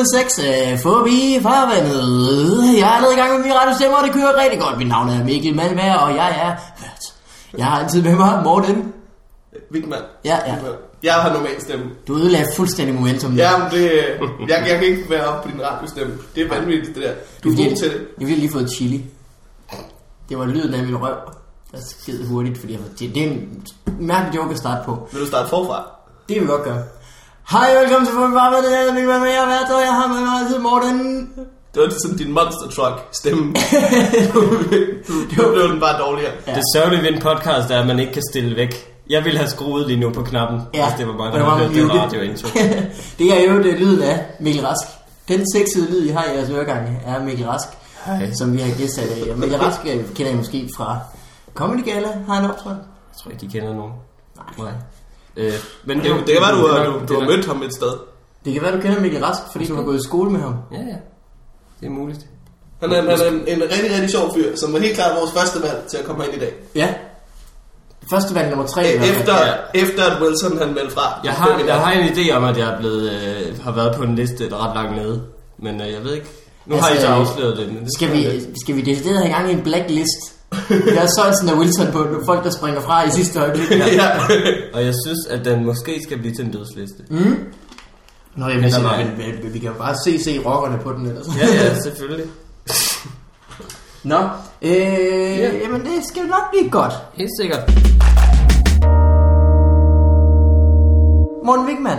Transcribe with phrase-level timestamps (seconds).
[0.00, 2.78] episode 6 af Forbi Farvandet.
[2.78, 4.78] Jeg er nede i gang med min radiostemmer, og det kører rigtig godt.
[4.78, 7.02] Mit navn er Mikkel Malmær, og jeg er vært.
[7.58, 8.92] Jeg har altid med mig Morten.
[9.70, 9.98] Vigman.
[10.24, 10.56] Ja, ja.
[11.02, 11.84] Jeg har normal stemme.
[12.08, 13.36] Du ødelagde fuldstændig momentum.
[13.36, 13.90] Ja, men det,
[14.48, 16.14] jeg, jeg kan ikke være op på din radiostemme.
[16.34, 17.12] Det er vanvittigt, det der.
[17.44, 18.06] Du er god til det.
[18.20, 19.04] Jeg ville lige fået chili.
[20.28, 21.16] Det var lyden af min røv.
[21.72, 23.66] Der sked hurtigt, fordi jeg, det, det er en
[24.00, 25.08] mærkelig joke at starte på.
[25.12, 25.90] Vil du starte forfra?
[26.28, 26.82] Det kan vi godt gøre.
[27.50, 28.70] Hej, velkommen til Forbi Farvandet.
[28.72, 30.98] Jeg er Mikkel Malmær, jeg er vært, og jeg har med mig altid Morten.
[31.72, 33.44] Det var sådan din monster truck stemme.
[35.36, 36.32] nu blev den bare dårligere.
[36.46, 36.54] Ja.
[36.54, 38.72] Det sørgelige ved en podcast er, at man ikke kan stille væk.
[39.14, 40.84] Jeg ville have skruet lige nu på knappen, ja.
[40.86, 42.48] hvis det var mig, der var havde hørt det radiointro.
[43.18, 44.86] det er jo det lyden af Mikkel Rask.
[45.28, 47.68] Den sexede lyd, I har i jeres øregange, er Mikkel Rask,
[48.06, 48.32] Hej.
[48.38, 49.38] som vi har gæstet i dag.
[49.38, 50.98] Mikkel Rask øh, kender I måske fra
[51.54, 52.76] Comedy Gala, har han optrådt.
[53.10, 53.92] Jeg tror ikke, de kender nogen.
[54.58, 54.72] Nej.
[55.36, 55.52] Øh,
[55.84, 57.62] men Det, det kan være, du, det er har- du, det du har mødt ham
[57.62, 57.92] et sted.
[58.44, 60.54] Det kan være, du kender Mikkel Rask, fordi du har gået i skole med ham.
[60.72, 60.96] Ja, ja.
[61.80, 62.26] Det er muligt.
[62.80, 65.32] Han er, han er en, en rigtig, rigtig sjov fyr, som var helt klart vores
[65.32, 66.52] første valg til at komme ind i dag.
[66.74, 66.94] Ja.
[68.10, 68.98] Første valg nummer tre.
[68.98, 69.10] fald.
[69.10, 69.52] Efter, Ja.
[69.74, 71.20] efter at Wilson han meldte fra.
[71.24, 74.02] Jeg har, jeg har en idé om, at jeg er blevet, øh, har været på
[74.02, 75.22] en liste ret langt nede.
[75.58, 76.26] Men øh, jeg ved ikke.
[76.66, 77.68] Nu altså, har I så afsløret det.
[77.72, 80.18] Men det Skal vi, skal vi decideret have gang i en blacklist?
[80.70, 83.70] Jeg er Sørensen og Wilson på folk, der springer fra i sidste øjeblik.
[84.00, 84.10] ja.
[84.74, 87.02] Og jeg synes, at den måske skal blive til en dødsliste.
[88.36, 91.06] Nå, jeg vil sige, men, men, vi kan jo bare se, se rockerne på den
[91.06, 91.26] ellers.
[91.40, 92.26] Ja, ja, selvfølgelig.
[94.04, 94.18] Nå,
[94.62, 96.92] øh, jamen det skal nok blive godt.
[97.14, 97.60] Helt sikkert.
[101.44, 101.98] Morten Wigman,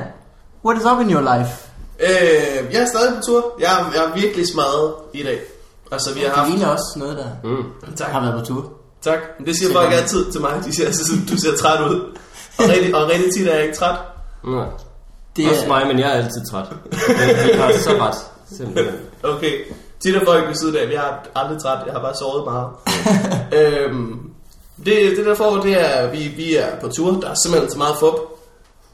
[0.66, 1.52] what is up in your life?
[2.00, 3.54] Øh, jeg er stadig på tur.
[3.60, 5.40] Jeg, er- jeg er virkelig smadret i dag.
[5.92, 6.50] Altså, vi har Det haft...
[6.52, 7.64] ligner også noget, der Mm.
[7.96, 8.08] Tak.
[8.12, 8.72] har været på tur.
[9.02, 9.20] Tak.
[9.40, 10.52] Men Det siger folk altid til mig.
[10.66, 12.00] De siger, altså, du ser træt ud.
[12.58, 13.96] Og rigtig, og rigtig tit er jeg ikke træt.
[14.44, 14.66] Nej.
[15.38, 16.66] Det Også mig, men jeg er altid træt.
[17.48, 18.16] Det har så ret.
[18.58, 18.96] Simpelthen.
[19.24, 19.52] Okay.
[20.06, 21.80] Tit er folk ved siden af, jeg er aldrig træt.
[21.86, 22.68] Jeg har bare sovet meget.
[23.90, 24.20] øhm,
[24.86, 27.12] det, det der foregår, det er, at vi, vi er på tur.
[27.22, 28.14] Der er simpelthen så meget fup.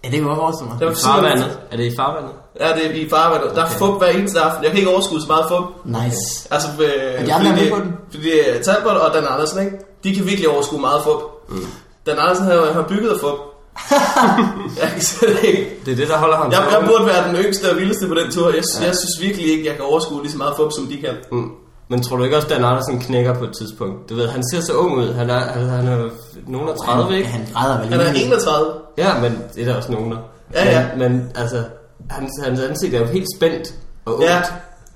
[0.03, 0.79] Ja, det kan godt forestille mig.
[0.79, 1.59] Der er I simpelthen- farvandet.
[1.71, 2.31] Er det i farvandet?
[2.59, 3.55] Ja, det er i farvandet.
[3.55, 3.77] Der er Okay.
[3.77, 4.63] fup hver eneste aften.
[4.63, 5.63] Jeg kan ikke overskue så meget fup.
[5.85, 6.47] Nice.
[6.51, 7.93] Altså, øh, Er de andre fordi med det- på den?
[8.13, 9.77] Fordi er Talbot og Dan Andersen, ikke?
[10.03, 11.21] De kan virkelig overskue meget fup.
[11.49, 11.65] Mm.
[12.07, 13.37] Dan Andersen har, har bygget af fup.
[14.81, 15.69] jeg kan slet ikke.
[15.85, 18.13] Det er det, der holder ham Jeg, jeg burde være den yngste og vildeste på
[18.13, 18.45] den tur.
[18.45, 18.85] Jeg, ja.
[18.85, 21.15] jeg synes virkelig ikke, jeg kan overskue lige så meget fup, som de kan.
[21.31, 21.49] Mm.
[21.89, 24.09] Men tror du ikke også, Dan Andersen knækker på et tidspunkt?
[24.09, 25.13] Du ved, han ser så ung ud.
[25.13, 26.09] Han er, han, han er
[26.47, 27.29] nogen af 30, ikke?
[27.29, 28.25] Han græder vel Han er egentlig.
[28.25, 28.67] 31.
[28.97, 30.17] Ja, men det er der også nogen der.
[30.53, 30.85] Ja, ja.
[30.97, 31.63] Men, men altså,
[32.09, 33.73] hans, hans ansigt er jo helt spændt
[34.05, 34.25] og ondt.
[34.25, 34.41] Ja.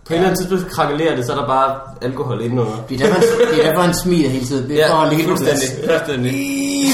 [0.06, 2.84] På en eller anden tidspunkt krakelerer det, så er der bare alkohol indenunder.
[2.89, 4.69] Det er derfor, han, det er derfor, han smiler hele tiden.
[4.69, 5.69] Det er for at fuldstændig.
[5.90, 6.31] fuldstændig.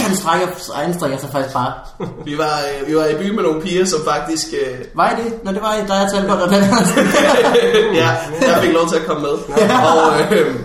[0.08, 1.74] Han strækker, anstrækker sig faktisk bare.
[2.26, 4.48] Vi var, øh, vi var i byen med nogle piger, som faktisk...
[4.54, 5.44] Øh, Var I det?
[5.44, 6.64] Når det var I, der er Talbot og den
[8.02, 8.10] ja,
[8.42, 9.36] jeg fik lov til at komme med.
[9.92, 10.56] Og, øh,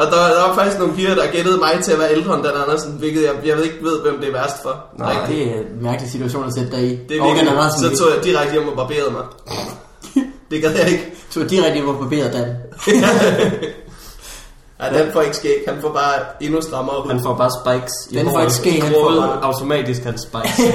[0.00, 2.42] og der, der var faktisk nogle piger, der gættede mig til at være ældre end
[2.44, 4.84] Dan Andersen, hvilket jeg, jeg ved ikke ved, hvem det er værst for.
[4.98, 5.12] Nej.
[5.12, 5.48] Rigtigt.
[5.48, 6.90] Det er en mærkelig situation at sætte dig i.
[7.08, 9.24] Det er virkelig, Andersen, så tog jeg direkte hjem og barberede mig.
[10.50, 11.12] Det gad jeg ikke.
[11.30, 12.48] tog direkte hjem og barberede Dan.
[14.78, 15.64] Nej, den får ikke skæg.
[15.68, 17.10] Han får bare endnu strammere hud.
[17.10, 20.60] Han får bare spikes i Den får ikke skæg, han får bare- automatisk hans spikes.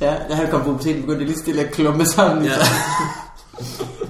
[0.00, 2.44] Ja, da han kom på puberteten, begyndte lige stille at klumpe sammen.
[2.44, 2.50] Ja.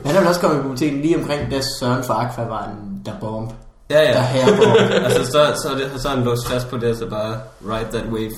[0.05, 3.03] Han er vel også kommet i puberteten lige omkring, da Søren for Aqua var en
[3.07, 3.13] der
[3.95, 4.09] bomb.
[4.09, 4.23] ja, Der ja.
[4.23, 5.05] herrebomb.
[5.07, 7.35] altså, så, så, er det, så er han låst fast på det, så bare
[7.73, 8.33] ride that wave.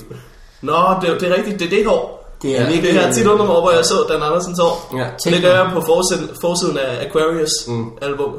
[0.61, 1.59] Nå, det, det er rigtigt.
[1.59, 2.13] Det er det hår.
[2.41, 2.93] Det er Ja, virkelig...
[2.93, 4.95] Det har tit undret mig over, hvor jeg så Dan Andersens hår.
[4.97, 5.05] Ja.
[5.23, 7.85] Så det gør jeg på forsiden, forsiden af Aquarius Mm.
[8.01, 8.31] album.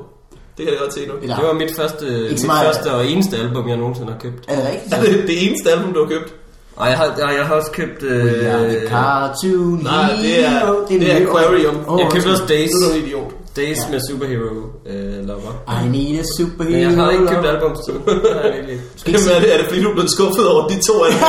[0.56, 1.12] Det kan jeg godt se nu.
[1.22, 2.66] Eller, Det var mit første, mit så meget.
[2.66, 4.44] første og eneste album, jeg nogensinde har købt.
[4.48, 4.94] er det rigtigt?
[4.94, 6.34] Er det det eneste album, du har købt?
[6.76, 8.02] Og jeg har, jeg, jeg har også købt...
[8.02, 11.76] We are the Øh, cartoon Nej, det er, det er en- Aquarium.
[11.88, 13.30] Åh, jeg købte også Days, Du er en idiot.
[13.60, 14.54] Days med Superhero
[14.90, 15.52] øh, lover.
[15.78, 16.72] I need a superhero.
[16.72, 18.74] Men jeg har ikke købt album jeg ikke.
[19.12, 21.20] Jamen, er det, er det fordi, du er blevet skuffet over de to album?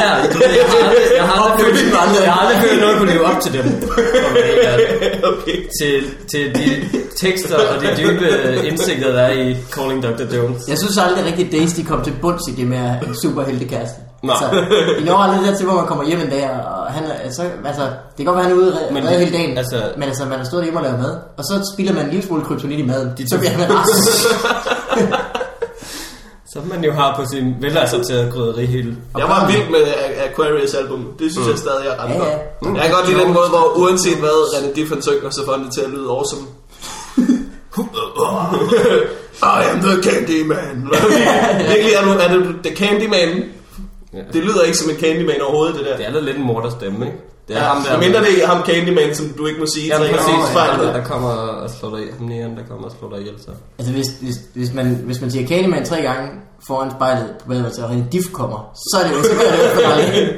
[0.00, 1.76] Ja, du ved, jeg har aldrig, jeg har aldrig, følt,
[2.28, 3.66] jeg har aldrig følt, at noget kunne leve op til dem.
[5.32, 5.58] okay.
[5.78, 5.94] Til,
[6.30, 6.66] til de
[7.22, 8.28] tekster og de dybe
[8.68, 10.26] indsigter, der er i Calling Dr.
[10.36, 10.62] Jones.
[10.68, 14.46] Jeg synes aldrig rigtigt, at Days de kom til bunds i det med at have
[14.46, 14.86] en superheltekæreste.
[14.86, 14.94] Nej.
[14.94, 17.42] Så, de når aldrig dertil, hvor man kommer hjem en dag, og han er, så,
[17.64, 20.24] altså, det kan godt være, han er ude Men- redde hele dagen, altså- men altså,
[20.24, 22.78] man har stået hjemme og lavet mad, og så spilder man en lille smule kryptonit
[22.78, 24.12] i maden, de så bliver man rasende.
[26.52, 28.96] Som man jo har på sin velassorterede krydderihylde.
[29.18, 29.84] Jeg var vild med
[30.30, 31.06] Aquarius album.
[31.18, 32.74] Det synes jeg stadig er ret Ja, ja.
[32.74, 35.64] Jeg kan godt lide den måde, hvor uanset hvad René Diffen synger, så får han
[35.64, 36.42] det til at lyde awesome.
[39.42, 40.88] I am the Candyman.
[41.68, 43.44] Virkelig er du, er du the Candyman.
[44.12, 44.18] Ja.
[44.32, 45.96] Det lyder ikke som en Candyman overhovedet, det der.
[45.96, 47.18] Det er da lidt en morderstemme, ikke?
[47.48, 47.90] Det er Ja, ham der.
[47.92, 49.86] så mindre det er ham Candyman, som du ikke må sige.
[49.86, 50.34] Ja, præcis.
[50.48, 50.94] i spejlet.
[50.94, 53.50] Der kommer og slår dig ham næren, der kommer og slår dig ihjel så.
[53.78, 56.28] Altså hvis, hvis, hvis, man, hvis man siger Candyman tre gange
[56.66, 59.30] foran spejlet på badeværelset, og en diff kommer, så er det jo så
[60.12, 60.36] det.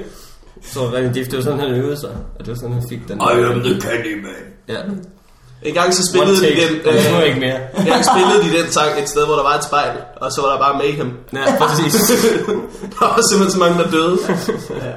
[0.63, 2.11] Så René Diff, det var sådan, han øvede sig.
[2.39, 3.19] Og det var sådan, han fik den.
[3.19, 4.43] I am the Candyman.
[4.69, 4.79] Ja.
[5.63, 7.59] En gang så spillede de den, øh, ikke mere.
[7.79, 10.41] en gang spillede de den sang et sted, hvor der var et spejl, og så
[10.43, 11.13] var der bare mayhem.
[11.33, 11.95] Ja, præcis.
[12.99, 14.19] der var simpelthen så mange, der døde.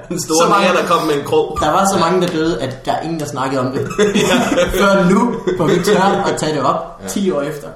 [0.10, 1.58] Den Så store mange- nære, der kom med en krog.
[1.62, 3.88] Der var så mange, der døde, at der er ingen, der snakkede om det.
[4.81, 7.68] Før nu, hvor vi tør at tage det op 10 år efter.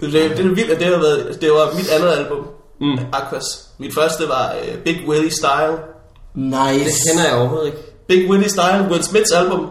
[0.00, 2.38] Det, det, det er vildt, at det har været, det var mit andet album,
[2.80, 2.98] mm.
[3.12, 3.44] Aquas.
[3.78, 5.76] Mit første var uh, Big Willie Style.
[6.34, 6.84] Nice.
[6.84, 7.78] Det kender jeg overhovedet ikke.
[8.08, 9.66] Big Willie Style, Will Smiths album.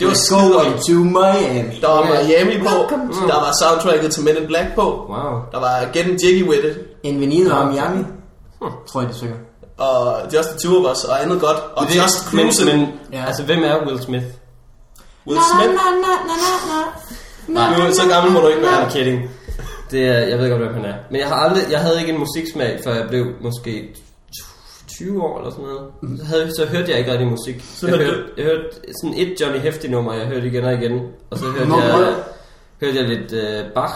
[0.00, 0.66] Det var Let's go godt.
[0.86, 1.80] to Miami.
[1.80, 5.40] Der var Miami på, Welcome to- der var soundtracket til Men in Black på, Wow.
[5.52, 8.04] der var Getting Jiggy With It, En veninde var Miami.
[8.86, 9.36] Tror jeg, det synger.
[9.78, 12.78] og Just the Two of Us, og andet godt, og Det- Just men, Cruising.
[12.78, 13.24] men, Ja.
[13.26, 14.24] altså, hvem er Will Smith?
[15.28, 15.68] Will Smith.
[15.68, 16.34] Na, na, na,
[17.48, 17.70] na, na.
[17.84, 18.86] Nej, så gammel må du ikke være.
[18.86, 19.30] I'm kidding.
[19.90, 20.94] Det er, jeg ved godt, hvem han er.
[21.10, 23.94] Men jeg har aldrig, jeg havde ikke en musiksmag, før jeg blev måske
[24.98, 26.18] 20 år eller sådan noget.
[26.20, 27.64] Så, havde, så hørte jeg ikke rigtig musik.
[27.74, 28.68] Så jeg, hørte jeg hørte
[29.02, 31.00] sådan et Johnny Hefti nummer, jeg hørte igen og igen.
[31.30, 32.14] Og så hørte Nå, jeg,
[32.80, 33.94] hørte jeg lidt uh, Bach,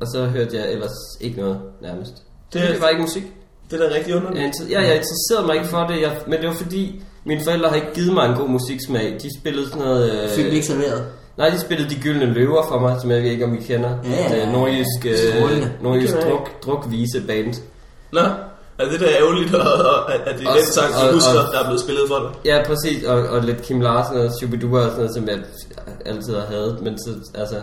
[0.00, 2.12] og så hørte jeg ellers ikke noget nærmest.
[2.52, 3.22] Det, Det- var ikke musik.
[3.70, 4.54] Det er da rigtig underligt.
[4.70, 7.76] ja, jeg interesserede mig ikke for det, jeg, men det var fordi, mine forældre har
[7.76, 9.16] ikke givet mig en god musiksmag.
[9.22, 10.30] De spillede sådan noget...
[10.30, 11.06] Fik den ikke serveret.
[11.38, 13.98] Nej, de spillede De Gyldne Løver for mig, som jeg ved ikke, om I kender.
[14.04, 14.42] Ja, ja, ja.
[14.42, 17.54] Et, øh, nordjysk, øh, nordjysk druk, drukvise band.
[18.12, 18.20] Nå,
[18.86, 21.58] er det der ærgerligt, og, og, at, det er den sang, du husker, og- der
[21.60, 22.30] er blevet spillet for dig?
[22.44, 25.38] Ja, præcis, og, og lidt Kim Larsen og Shubidua og sådan noget, som jeg
[26.06, 26.78] altid har hadet.
[26.82, 27.56] Men så, altså,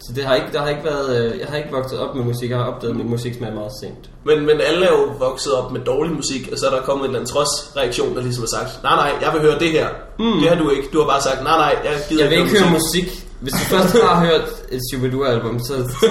[0.00, 2.24] så det har ikke, der har ikke været, øh, jeg har ikke vokset op med
[2.24, 4.10] musik, jeg har opdaget min musiksmag meget sent.
[4.24, 7.04] Men, men alle er jo vokset op med dårlig musik, og så er der kommet
[7.04, 9.88] en eller anden trodsreaktion, der ligesom har sagt, nej nej, jeg vil høre det her.
[10.18, 10.40] Mm.
[10.40, 10.88] Det har du ikke.
[10.92, 13.24] Du har bare sagt, nej nej, jeg gider Jeg vil ikke høre musik.
[13.40, 15.74] Hvis du først har hørt et Shubidua-album, så...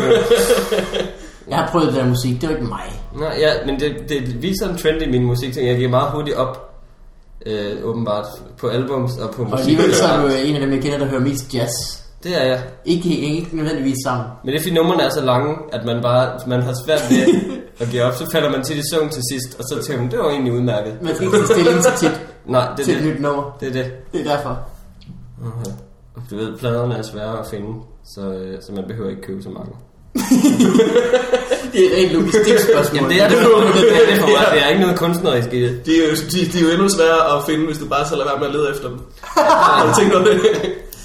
[1.47, 3.01] så Jeg har prøvet det der musik, det var ikke mig.
[3.19, 6.37] Nej, ja, men det, det viser en trend i min musik, jeg giver meget hurtigt
[6.37, 6.79] op,
[7.45, 8.25] øh, åbenbart,
[8.57, 9.59] på albums og på Og musik.
[9.67, 11.71] alligevel så er du øh, en af dem, jeg kender, der hører mest jazz.
[12.23, 12.63] Det er jeg.
[12.85, 14.27] Ikke, ikke nødvendigvis sammen.
[14.43, 17.41] Men det er fordi numrene er så lange, at man bare man har svært ved
[17.81, 18.13] at give op.
[18.13, 20.53] Så falder man til i søvn til sidst, og så tænker man, det var egentlig
[20.53, 20.97] udmærket.
[21.01, 23.13] Man skal ikke tage stilling så tit Nej, det til er et det.
[23.13, 23.57] nyt nummer.
[23.59, 23.85] Det er det.
[24.13, 24.59] Det er derfor.
[25.45, 25.71] Okay.
[26.29, 27.79] Du ved, pladerne er svære at finde,
[28.15, 29.71] så, øh, så man behøver ikke købe så mange.
[31.73, 32.95] Det er et rent logistikspørgsmål.
[32.95, 34.47] Jamen det er det det er det for mig.
[34.53, 35.85] Det er ikke noget kunstnerisk i det.
[35.85, 38.17] De er, jo, de, de er jo endnu sværere at finde, hvis du bare skal
[38.17, 38.99] lade være med at lede efter dem.
[39.67, 40.39] Har du tænkt over det?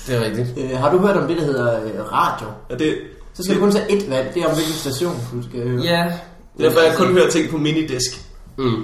[0.06, 0.48] Det er rigtigt.
[0.56, 2.46] Øh, har du hørt om det, der hedder øh, radio?
[2.70, 2.94] Ja, det,
[3.34, 4.34] Så skal du kun tage ét valg.
[4.34, 5.82] Det er om hvilken station du skal høre.
[5.82, 6.04] Ja.
[6.58, 8.10] derfor har jeg kun hørt ting på minidisk.
[8.58, 8.82] Mm.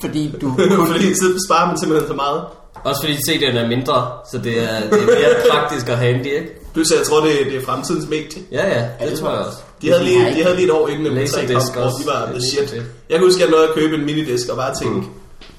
[0.00, 0.54] Fordi du
[0.92, 2.42] Fordi så sparer man simpelthen for meget.
[2.84, 6.65] Også fordi CD'erne er mindre, så det er, det er mere praktisk og handy, ikke?
[6.76, 8.40] Plus jeg tror, det, det er fremtidens medie.
[8.52, 9.58] Ja, ja, det det tror jeg også.
[9.82, 11.98] De havde, lige, de ikke- havde lige et år inden MP3 Laserdisc kom, hvor også.
[12.02, 12.70] de var the er shit.
[12.70, 12.82] det.
[13.10, 15.06] Jeg kan huske, at jeg nåede at købe en minidisk og bare tænke,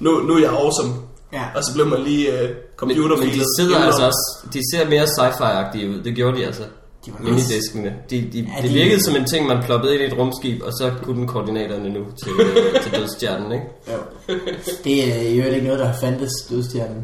[0.00, 0.92] nu, nu er jeg awesome.
[1.32, 1.42] Ja.
[1.56, 3.34] Og så blev man lige uh, Men, computerfilet.
[3.36, 6.02] men de sidder altså også, de ser mere sci-fi-agtige ud.
[6.04, 6.62] Det gjorde de altså.
[7.06, 7.94] De var Minidiskene.
[8.10, 10.62] De, de, Ja, det de- virkede som en ting, man ploppede ind i et rumskib,
[10.62, 13.64] og så kunne den koordinaterne nu til, øh, til dødstjernen, ikke?
[13.88, 13.98] Jo.
[14.84, 17.02] Det er jo ikke noget, der har fandtes dødstjernen.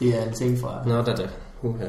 [0.00, 0.74] Det er en ting fra...
[0.86, 1.22] Nå, da da.
[1.62, 1.88] Uh-huh.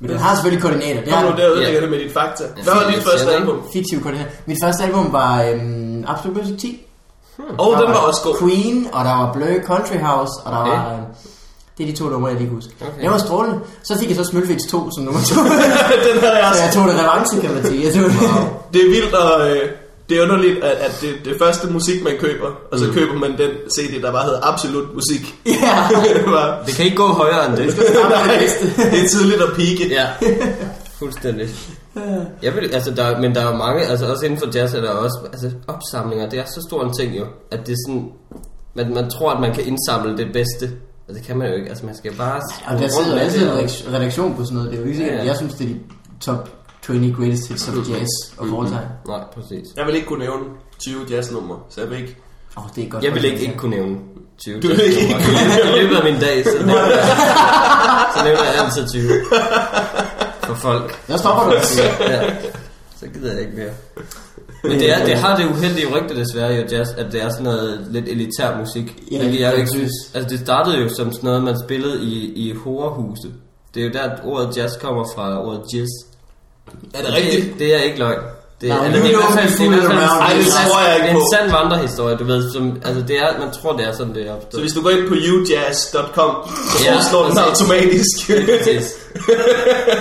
[0.00, 1.00] Men den har selvfølgelig koordinater.
[1.00, 1.48] Det Kom har nu der Ja.
[1.50, 2.44] ødelægger det med dit fakta.
[2.64, 3.56] Hvad var dit jeg første album?
[3.72, 4.30] fiktive koordinater.
[4.46, 6.86] Mit første album var øhm, Absolut Music 10.
[7.58, 8.36] Og Der den var også god.
[8.40, 10.70] Queen, og der var Blur Country House, og der Okay.
[10.70, 10.92] var...
[10.92, 11.02] øhm,
[11.78, 12.72] det er de to numre, jeg lige kan huske.
[12.80, 13.02] Okay.
[13.02, 13.58] Det var strålende.
[13.82, 15.34] Så fik jeg så Smølfix 2 som nummer 2.
[16.08, 16.62] den havde jeg så også.
[16.64, 17.84] jeg tog det revanche, kan man sige.
[17.86, 18.20] Jeg tog det.
[18.72, 19.68] Det er vildt, og øh,
[20.10, 22.92] det er underligt, at, at det, det første musik, man køber, og så Mm.
[22.92, 25.34] køber man den CD, der bare hedder Absolut Musik.
[25.46, 25.52] ja.
[26.14, 27.66] det, var, Det kan ikke gå højere end det.
[28.10, 28.40] nej,
[28.92, 29.88] det er tidligt at pike.
[29.88, 30.06] Ja,
[30.98, 31.48] fuldstændig.
[32.42, 34.80] Jeg vil, altså der, men der er jo mange, altså også inden for jazz er
[34.80, 36.28] der også altså opsamlinger.
[36.28, 38.08] Det er så stor en ting jo, at det er sådan,
[38.74, 40.70] man, man tror, at man kan indsamle det bedste.
[41.08, 41.68] Og det kan man jo ikke.
[41.68, 43.48] Altså man skal bare Og der sidder altid
[43.94, 44.70] redaktion- på sådan noget.
[44.70, 45.28] Det er jo ikke sikkert, Ja, ja.
[45.28, 45.78] jeg synes, det er de
[46.20, 46.48] top
[46.90, 48.88] 20 greatest hits of jazz of all time.
[49.08, 49.66] Nej, præcis.
[49.76, 50.44] Jeg vil ikke kunne nævne
[50.78, 52.16] 20 jazznumre, så jeg vil ikke...
[52.58, 53.04] Åh, det er godt.
[53.04, 53.96] Jeg vil ikke, ikke kunne nævne
[54.38, 55.00] 20 Du vil ikke.
[55.76, 57.04] I løbet af min dag, så nævner jeg,
[58.16, 59.12] så nævner jeg altid 20.
[60.42, 61.06] For folk.
[61.08, 61.56] Der stopper du.
[62.00, 62.34] Ja,
[63.00, 63.70] så gider jeg ikke mere.
[64.62, 67.44] Men det, er, det har det uheldige rygte desværre i jazz, at det er sådan
[67.44, 69.02] noget lidt elitær musik.
[69.10, 69.92] Ja, Hvilket jeg jo ikke synes.
[70.14, 73.28] Altså det startede jo som sådan noget, man spillede i, i horehuse.
[73.74, 75.88] Det er jo der, at ordet jazz kommer fra ordet jazz.
[76.94, 77.44] Er det rigtigt?
[77.44, 78.18] Det, det er ikke løgn.
[78.60, 80.96] Det, Nej, eller, nu det er i er det er det det er- tror jeg
[80.96, 82.52] ikke det er en sand vandrehistorie, du ved.
[82.52, 84.62] Som, altså, det er, man tror, det er sådan, det er Så opstået.
[84.62, 86.34] hvis du går ind på ujazz.com,
[86.76, 88.28] så Ja, foreslår den automatisk.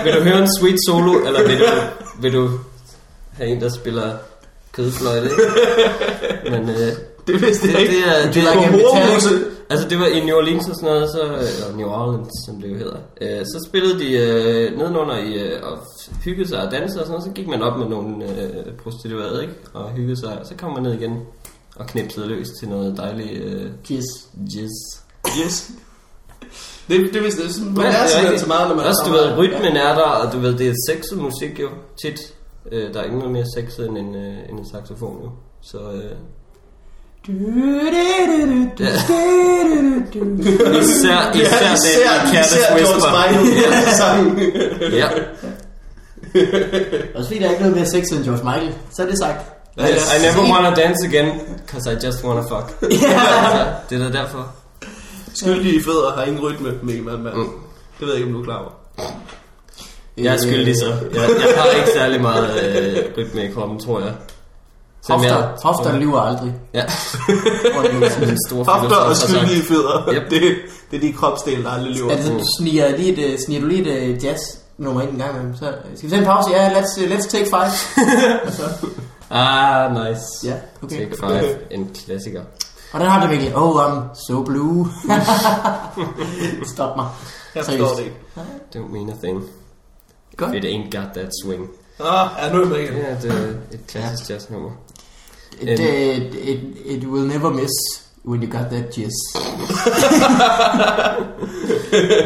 [0.03, 1.65] Vil du høre en sweet solo, eller vil du,
[2.21, 2.49] vil du
[3.37, 4.11] have en, der spiller
[4.71, 5.29] kødfløjte?
[6.51, 6.91] Men øh,
[7.27, 7.93] det vidste det, jeg ikke.
[7.93, 9.29] det, er, det, like er, a Hormose.
[9.71, 12.69] Altså det var i New Orleans og sådan noget, så, eller New Orleans, som det
[12.71, 12.97] jo hedder.
[13.21, 15.77] Øh, så spillede de øh, nedenunder i, øh, og
[16.23, 17.23] hyggede sig og dansede og sådan noget.
[17.23, 19.53] Så gik man op med nogle øh, prostituerede, ikke?
[19.73, 20.39] Og hyggede sig.
[20.39, 21.19] Og så kom man ned igen
[21.75, 24.05] og knipsede løs til noget dejligt øh, Yes.
[24.55, 25.01] jizz.
[25.45, 25.71] Yes.
[26.87, 27.51] Det, det vidste jeg.
[27.51, 28.41] sådan- Man Ja, er er rigtigt.
[28.41, 30.73] så meget, når man Også, du ved, rytmen er der, og du ved, det er
[30.89, 31.69] sexet musik jo,
[32.03, 32.19] tit.
[32.71, 35.29] Øh, der er ikke noget mere sexet end en, øh, end en saxofon jo.
[35.61, 36.11] Så øh,
[40.81, 43.11] især, især, Ja, den især, i især George Whisper.
[44.97, 45.07] Ja.
[47.15, 49.41] Og fordi der er ikke noget mere sex end George Michael, så er det sagt.
[49.77, 49.85] Ja.
[49.87, 52.67] I never wanna dance again, cause I just wanna fuck.
[53.03, 54.53] Ja, det er da derfor.
[55.35, 57.35] Skyldige fødder har ingen rytme, Mikkel Malmberg.
[57.35, 57.49] Mm.
[57.99, 58.71] Det ved jeg ikke, om du er klar over.
[60.17, 60.85] Jeg er skyldig så.
[61.13, 64.13] Jeg, jeg har ikke særlig meget øh, rytme i kroppen, tror jeg.
[65.01, 66.53] Selvom Hofter, jeg- hofter lyver aldrig.
[66.73, 66.83] Ja,
[67.73, 70.13] Hvor er det som en stor Hofter og skyldige fødder.
[70.13, 70.29] Yep.
[70.29, 70.41] Det,
[70.91, 72.11] det er de kropsdele, der aldrig lyver.
[72.11, 74.41] Altså, du sniger, lige et, øh, sniger du lige et øh, jazz
[74.77, 75.55] nummer ind en gang imellem.
[75.55, 76.49] Så skal vi tage en pause?
[76.51, 77.71] Ja, let's, uh, let's take five.
[78.57, 78.63] Så,
[79.31, 80.23] Ah, nice.
[80.43, 80.53] ja,
[80.83, 80.97] okay.
[80.99, 82.41] Take five, en klassiker.
[82.93, 83.55] Og den har det virkelig.
[83.57, 84.87] Oh, I'm so blue.
[86.73, 87.07] Stop mig.
[87.55, 88.15] Jeg forstår det ikke.
[88.75, 89.43] Don't mean a thing.
[90.37, 90.55] Godt.
[90.55, 91.67] It ain't got that swing.
[91.99, 92.93] Ah, er nu er jeg med igen.
[92.93, 94.71] Ja, det er et klassisk jazznummer.
[95.61, 98.97] It, it, it, it will never miss when you got that.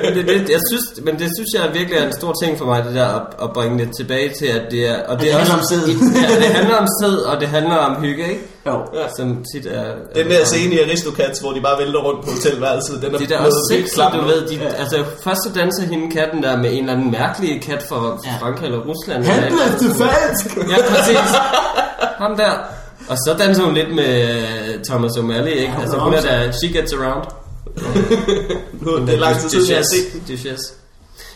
[0.04, 2.66] Men det, det, jeg synes, men det synes jeg virkelig er en stor ting for
[2.66, 5.04] mig, det der at, at bringe det tilbage til, at det er...
[5.08, 5.88] Og det er handler også- om sæd.
[6.30, 8.42] Ja, det handler om sæd, og det handler om hygge, ikke?
[8.68, 8.74] Jo.
[9.18, 9.84] Som tit er...
[10.16, 13.26] Den der scene i Aristocats, hvor de bare vælter rundt på hotelværelset, den er De
[13.28, 14.24] der også klam du nu.
[14.28, 14.68] ved, de, Ja.
[14.68, 18.32] altså først så danser hende katten der med en eller anden mærkelig kat fra Ja.
[18.42, 19.24] Frankrig eller Rusland.
[19.26, 20.58] Han blev til falsk.
[20.58, 21.18] Ja, præcis.
[22.18, 22.52] Ham der.
[23.10, 25.74] Og så danser hun lidt med øh, Thomas O'Malley, ikke?
[25.74, 27.26] Ja, altså hun er der, she gets around.
[28.86, 30.22] Nu, det er lang tid siden, jeg har set den.
[30.36, 30.74] Duchess.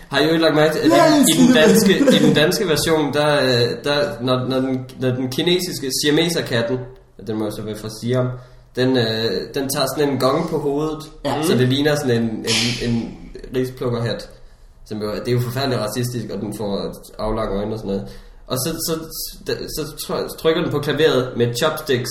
[0.10, 2.68] Har I jo ikke lagt mærke til, at i, i, den danske, i den danske
[2.68, 6.78] version, der, øh, der når, når, den, når den kinesiske siameserkatten,
[7.28, 8.28] den må jo så være fra Siam,
[8.76, 11.44] den, øh, den tager sådan en gong på hovedet, Ja.
[11.44, 13.18] så det ligner sådan en, en, en
[13.56, 14.30] risplukkerhat.
[14.86, 18.08] Som jo, det er jo forfærdeligt racistisk, og den får aflange øjne og sådan noget.
[18.48, 18.94] Og så, så,
[19.48, 22.10] så, så try- trykker den på klaveret med chopsticks,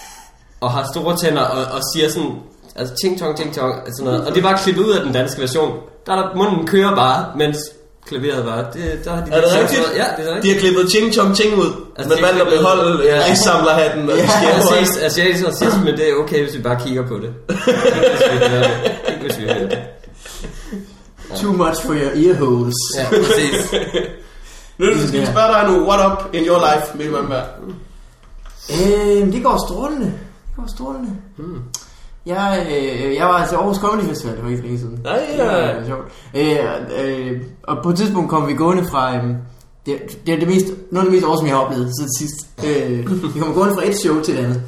[0.64, 2.32] og har store tænder, og, og siger sådan,
[2.76, 4.26] altså ting tong, ting tong, og sådan noget.
[4.26, 5.78] Og det er bare klippet ud af den danske version.
[6.06, 7.58] Der er der, munden kører bare, mens
[8.06, 9.80] klaveret bare, det, der har de Er det rigtigt?
[9.96, 10.54] Ja, det er De rigtigt.
[10.54, 13.16] har klippet Ching Chong Ching ud, Altså, altså, men de har valgt at beholde Ja.
[13.16, 13.24] ja.
[13.28, 14.96] rigssamlerhatten og de Ja, præcis.
[14.96, 17.30] Asiatisk racisme, det er okay, hvis vi bare kigger på det.
[17.50, 18.92] Ikke hvis vi hører det.
[19.08, 19.78] Ikke hvis vi hører det.
[21.36, 22.74] Too much for your ear holes.
[22.98, 23.74] Ja, præcis.
[24.78, 27.44] Nu skal jeg spørge dig nu, what up in your life, Mikkel Malmberg?
[28.70, 30.06] Øh, det går strålende.
[30.06, 31.10] Det går strålende.
[31.36, 31.58] Hmm.
[32.26, 35.00] Jeg, øh, jeg var til Aarhus Comedy Festival for ikke længe siden.
[35.04, 35.78] Nej, Det var ja.
[35.80, 36.04] øh, sjovt.
[36.34, 39.16] Øh, øh, og på et tidspunkt kom vi gående fra...
[39.16, 39.22] Øh,
[39.86, 42.48] det, det er det mest, noget af det mest awesome, jeg har oplevet siden sidst.
[42.66, 42.98] Øh,
[43.34, 44.62] vi kommer gående fra et show til et andet.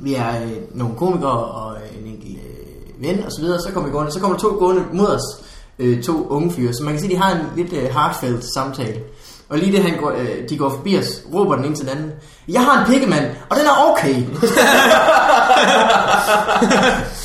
[0.00, 3.60] Vi er øh, nogle komikere og en enkelt øh, ven og så videre.
[3.60, 4.12] Så kommer vi gående.
[4.12, 5.42] Så kommer der to gående mod os.
[5.78, 6.72] Øh, to unge fyre.
[6.72, 8.96] Så man kan sige, de har en lidt øh, heartfelt samtale.
[9.48, 11.92] Og lige det, han går, øh, de går forbi os, råber den ene til den
[11.96, 12.10] anden.
[12.48, 14.14] Jeg har en pikkemand, og den er okay.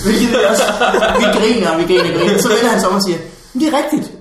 [0.03, 0.63] Hvilket vi også,
[1.19, 2.41] vi griner, og vi griner, griner.
[2.41, 3.17] Så vender han sig om og siger,
[3.53, 4.11] "Men det er rigtigt.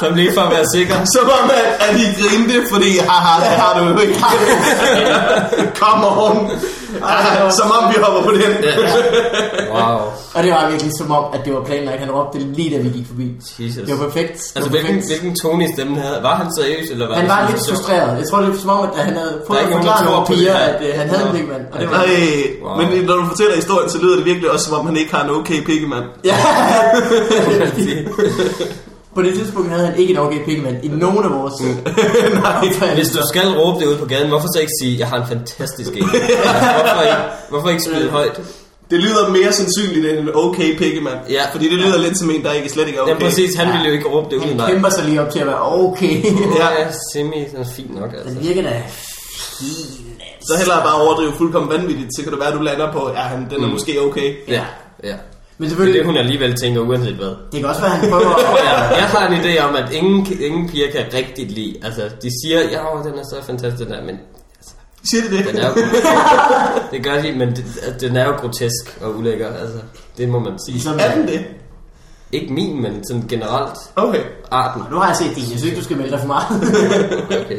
[0.00, 0.94] Som lige for at være sikker.
[1.14, 4.14] Som om, at, at I grinte, fordi haha, det har du jo ikke.
[5.80, 6.50] Come on.
[7.02, 8.52] Ej, Som om vi hopper på den.
[9.74, 9.98] Wow.
[10.34, 11.98] Og det var virkelig som om, at det var planlagt.
[12.00, 13.26] Han råbte det lige da vi gik forbi.
[13.60, 13.82] Jesus.
[13.86, 14.32] Det var perfekt.
[14.32, 15.08] Det Altså, var hvilken, perfekt.
[15.10, 16.18] hvilken tone i stemmen havde?
[16.22, 18.18] Var han seriøs, eller var Han var lidt frustreret.
[18.20, 20.54] Jeg tror, det var som om, at han havde prøvet at der forklare nogle piger,
[20.54, 21.32] at øh, han havde en Nå.
[21.36, 21.62] pikkemand.
[21.72, 21.96] Og det var...
[21.96, 22.06] Nej,
[22.64, 22.76] Wow.
[22.76, 25.24] men når du fortæller historien, så lyder det virkelig også, som om han ikke har
[25.24, 26.04] en okay pikkemand.
[26.24, 26.36] Ja.
[29.16, 31.54] På det tidspunkt havde han ikke en okay pikkemand i nogen af vores...
[32.42, 32.94] Nej.
[32.94, 35.28] Hvis du skal råbe det ud på gaden, hvorfor så ikke sige, jeg har en
[35.28, 36.02] fantastisk en?
[36.02, 36.16] Altså,
[36.78, 37.16] hvorfor ikke,
[37.50, 38.40] hvorfor ikke spille højt?
[38.90, 41.18] Det lyder mere sandsynligt end en okay pikkemand.
[41.30, 41.42] Ja.
[41.52, 43.12] Fordi det lyder lidt som en, der ikke slet ikke er Okay.
[43.14, 43.54] Ja, præcis.
[43.56, 44.70] Han ville jo ikke råbe det ud, Han nej.
[44.70, 46.24] kæmper sig lige op til at være okay.
[46.58, 46.68] Ja,
[47.12, 48.34] semi, den er fint nok, altså.
[48.34, 48.82] Den virker da
[49.58, 50.16] fin.
[50.48, 53.20] Så hellere bare overdrive fuldkommen vanvittigt, så kan det være, at du lander på, ja,
[53.20, 53.72] han, den er Mm.
[53.72, 54.34] måske okay.
[54.48, 54.64] Ja,
[55.04, 55.14] ja.
[55.58, 57.26] Men Det er det, hun alligevel tænker, uanset hvad.
[57.52, 58.96] det kan også være, at han prøver at...
[59.00, 61.74] Jeg har en idé om, at ingen, ingen piger kan rigtigt lide.
[61.82, 64.18] Altså, de siger, ja, den er så fantastisk, der, men
[65.10, 65.46] Siger de det?
[65.46, 65.74] den er jo...
[66.92, 69.78] det gør de, men det, altså, den er jo grotesk og ulækker, altså.
[70.18, 70.72] Det må man sige.
[70.74, 71.44] Ligesom, Er den det?
[72.32, 74.20] Ikke min, men sådan generelt Okay.
[74.50, 74.82] arten.
[74.90, 76.46] nu har jeg set din, jeg synes ikke, du skal melde dig for meget.
[77.44, 77.58] Okay.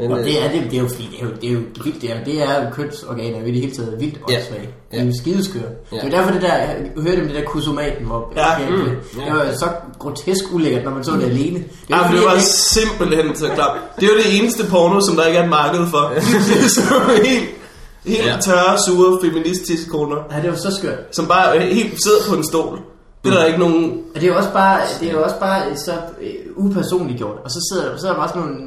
[0.00, 1.52] Men, Og øh, det er, det, det er jo fordi, det er jo, det er
[1.52, 4.36] jo vildt, det er, det er kønsorganer i det hele taget vildt Ja.
[4.36, 4.62] åndssvagt.
[4.92, 4.96] Ja.
[4.96, 5.60] Det er jo skideskør.
[5.92, 5.96] Ja.
[5.96, 8.46] Det er derfor det der, jeg hørte om det der kusomaten, hvor Ja.
[8.60, 8.84] det, Mm.
[8.84, 9.32] det, Ja.
[9.34, 11.58] var så grotesk ulækkert, når man så det alene.
[11.58, 13.78] Det er Ja, jo men det fordi, var jeg simpelthen så klart.
[13.96, 16.12] Det er jo det eneste porno, som der ikke er et marked for.
[16.14, 16.82] det er så
[17.24, 17.48] helt,
[18.06, 18.36] helt Ja.
[18.40, 20.98] tørre, sure, feministiske koner, ikke- Ja, det var så skørt.
[21.10, 22.78] som bare øh, helt sidder på en stol.
[23.24, 23.84] Det er der ikke nogen...
[24.14, 26.28] Og det er jo også bare, det er jo også bare så øh,
[26.64, 27.36] upersonligt gjort.
[27.44, 28.58] Og så sidder, så er der bare sådan nogle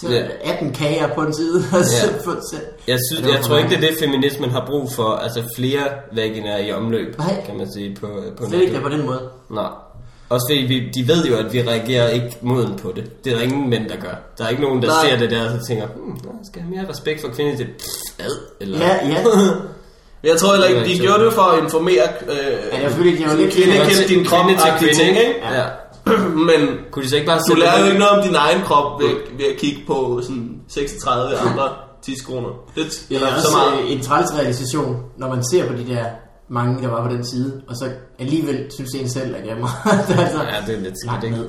[0.00, 0.22] så Ja.
[0.44, 1.64] 18 kager på en side.
[1.72, 2.18] Og så, Ja.
[2.24, 5.04] for, så, Jeg, Ja, synes, jeg tror ikke, det er det, feminismen har brug for.
[5.04, 5.82] Altså flere
[6.14, 7.42] vaginaer i omløb, Nej.
[7.46, 8.06] kan man sige, på,
[8.36, 9.20] på slet ikke det på den måde.
[9.50, 9.68] Nej.
[10.28, 13.24] Også fordi vi, de ved jo, at vi reagerer ikke moden på det.
[13.24, 14.14] Det er der ingen mænd, der gør.
[14.38, 15.08] Der er ikke nogen, der Nej.
[15.10, 17.66] ser det der og så tænker, hmm, jeg skal have mere respekt for kvinder til
[18.18, 18.36] ad.
[18.60, 19.16] Eller, Ja, ja.
[20.24, 22.84] Jeg tror heller ikke, Det de ikke gjorde det for at informere øh, Ja, det
[22.84, 25.34] er selvfølgelig, det er jo lidt kvinde, Kvinde til- din krop, kvinde til kvinde, ikke?
[25.52, 25.64] Ja.
[26.48, 29.00] Men Kunne de så ikke bare du lærer jo ikke noget om din egen krop
[29.00, 31.68] ved, ved at kigge på sådan 36 andre
[32.02, 32.48] tidskroner.
[32.76, 33.84] Det Det er så også meget.
[33.84, 36.04] øh, en træls realisation, når man ser på de der
[36.50, 37.84] mange, der var på den side, og så
[38.18, 41.36] alligevel synes en selv, at jeg må altså, Ja, det er lidt skidt, ikke?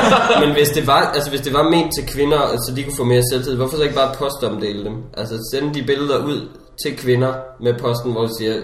[0.46, 3.04] Men hvis det, var, altså, hvis det var ment til kvinder, så de kunne få
[3.04, 4.96] mere selvtid, hvorfor så ikke bare postomdele dem?
[5.16, 6.48] Altså sende de billeder ud
[6.84, 8.54] til kvinder med posten, hvor de siger,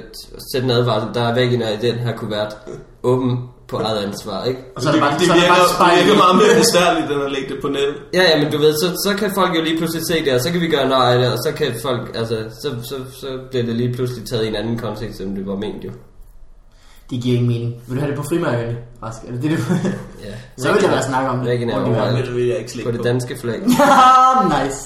[0.52, 2.56] sæt en advarsel, der er væggen i den her kuvert,
[3.02, 3.38] åben
[3.72, 4.60] på eget ansvar, ikke?
[4.76, 5.96] Og så er der bare, det, så er der virker, bare det spejl.
[5.98, 7.96] virker meget mere besværligt, end at lægge det på nettet.
[8.18, 10.40] Ja, ja, men du ved, så, så kan folk jo lige pludselig se det, og
[10.44, 13.28] så kan vi gøre nej af det, og så kan folk, altså, så, så, så
[13.50, 15.92] bliver det lige pludselig taget i en anden kontekst, end det var ment jo.
[17.10, 17.70] Det giver ingen mening.
[17.86, 19.20] Vil du have det på frimærkerne, Rask?
[19.28, 19.56] Er det det, du...
[20.26, 20.34] Ja.
[20.62, 21.48] så vil jeg være snakke om det.
[21.54, 22.14] Er verden.
[22.14, 23.04] Men det vil jeg ikke På slikke det på.
[23.04, 23.58] danske flag.
[23.78, 24.80] Ja, nice.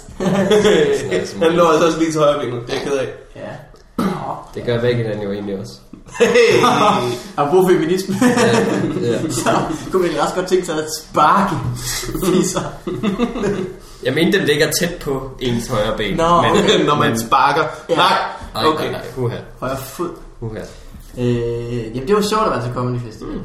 [1.44, 2.62] Han lå altså også lige til højre benet.
[2.66, 3.08] Det er jeg ked af.
[3.36, 3.52] ja.
[4.54, 5.72] Det gør væggen jo egentlig også.
[6.18, 6.62] Hey.
[7.36, 9.30] Apropos feminisme, Ja, ja.
[9.42, 9.50] så
[9.92, 11.54] kunne man også godt tænke sig at sparke
[12.24, 12.60] fisser.
[14.04, 16.16] Jeg mente, den ligger tæt på ens højre ben.
[16.16, 16.84] Nå, men, okay.
[16.86, 17.62] Når man sparker.
[17.88, 17.94] Ja.
[17.96, 18.18] Nej,
[18.54, 18.90] Nej, okay.
[18.90, 20.10] nej, nej, Højre fod.
[20.40, 20.60] uha.
[21.18, 23.20] Øh, jamen, det var sjovt at være til Comedy Fest.
[23.20, 23.40] Mm.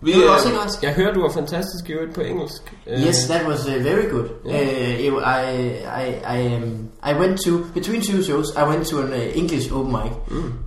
[0.00, 0.78] Vi, Det var øh, også ikke også.
[0.82, 2.74] Jeg hører, du var fantastisk i øvrigt på engelsk.
[3.06, 4.24] Yes, that was uh, very good.
[4.46, 4.60] Yeah.
[4.60, 5.70] Uh, it- I
[6.04, 8.56] I I um, I went to between two shows.
[8.56, 10.12] I went to an uh, English open mic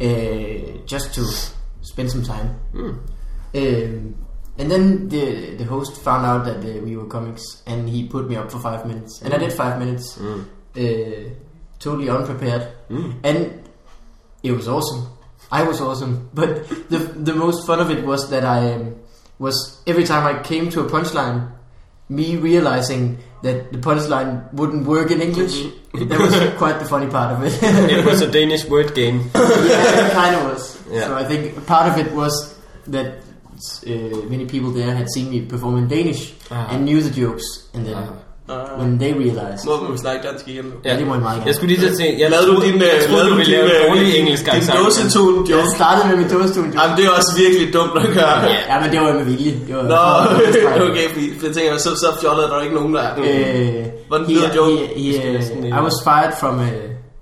[0.02, 1.24] uh, just to
[1.82, 2.60] spend some time.
[2.74, 3.00] Mm.
[3.56, 4.16] Um,
[4.60, 8.28] and then the the host found out that uh, we were comics, and he put
[8.30, 10.46] me up for five minutes, and I did five minutes, Mm.
[10.76, 11.30] uh,
[11.80, 13.14] totally unprepared, Mm.
[13.24, 13.70] and
[14.44, 15.08] it was awesome.
[15.52, 18.96] I was awesome, but the the most fun of it was that I um,
[19.40, 21.52] was every time I came to a punchline,
[22.10, 25.64] me realizing that the punchline wouldn't work in English.
[25.94, 27.54] that was quite the funny part of it.
[27.92, 29.30] It was a Danish word game.
[29.36, 30.78] yeah, it kind of was.
[30.92, 31.08] Yeah.
[31.08, 32.56] So I think part of it was
[32.88, 33.20] that
[33.86, 33.90] uh,
[34.30, 36.68] many people there had seen me perform in Danish Ah.
[36.72, 37.98] and knew the jokes, and then
[38.50, 40.72] Uh, when they realized, må vi snakke dansk igen nu.
[40.86, 41.54] ja, det må jeg meget Jeg gerne.
[41.58, 43.36] skulle lige til at sige, jeg Lavede du troede, din, jeg øh, troede, lavede du
[43.42, 44.78] ville din, lave en øh, dårlig din- engelsk din accent.
[44.86, 45.70] dåsetun Jeg joke?
[45.80, 46.70] startede med min dåstuen.
[46.78, 48.38] Jamen, det er også virkelig dumt at gøre.
[48.72, 49.52] Ja, men det var med vilje.
[49.68, 50.04] Det var Nå,
[50.88, 53.12] okay, fordi jeg tænker, så, så fjollet er der ikke nogen, der er.
[53.20, 54.72] Uh, Hvordan he, lyder joke?
[54.96, 55.10] he, he,
[55.70, 56.72] uh, I was fired from uh,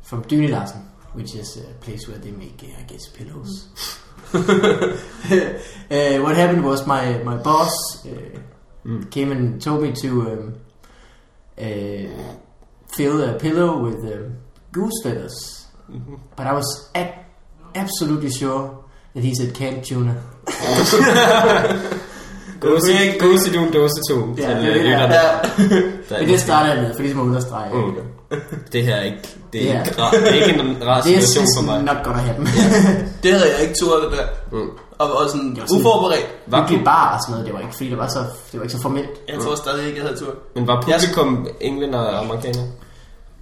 [0.10, 0.82] from Dyne Larsen,
[1.18, 3.52] which is a place where they make, uh, I guess, pillows.
[5.96, 7.74] uh, what happened was my my boss
[8.06, 10.44] uh, came and told me to um,
[11.58, 12.10] uh,
[12.98, 14.36] fill a pillow with um,
[14.74, 15.68] goose feathers,
[16.38, 17.16] but I was a-
[17.76, 18.70] absolutely sure
[19.16, 20.16] that he said canned tuna.
[22.60, 25.14] Gåse, gåse du en dåsetun Ja, til det er øh, det, lytterne.
[25.14, 26.20] Ja.
[26.20, 27.74] Men det starter jeg med, for ligesom at understrege.
[27.74, 27.94] Mm.
[28.72, 29.18] Det her er ikke,
[29.54, 29.84] det er Ja.
[29.84, 31.84] ikke, rar, det er ikke en rar This situation is for mig.
[31.84, 32.46] not gonna happen.
[33.24, 34.28] Det havde jeg ikke turde det der.
[34.52, 34.70] Mm.
[34.98, 36.28] Og, og sådan Det var sådan- uforberedt.
[36.48, 38.20] Var, Vi blev bare og sådan noget, det var ikke, fordi det var så,
[38.52, 39.10] det var ikke så formelt.
[39.30, 40.38] Jeg tror stadig ikke, jeg havde turde.
[40.56, 42.64] men var publikum englænder og amerikaner?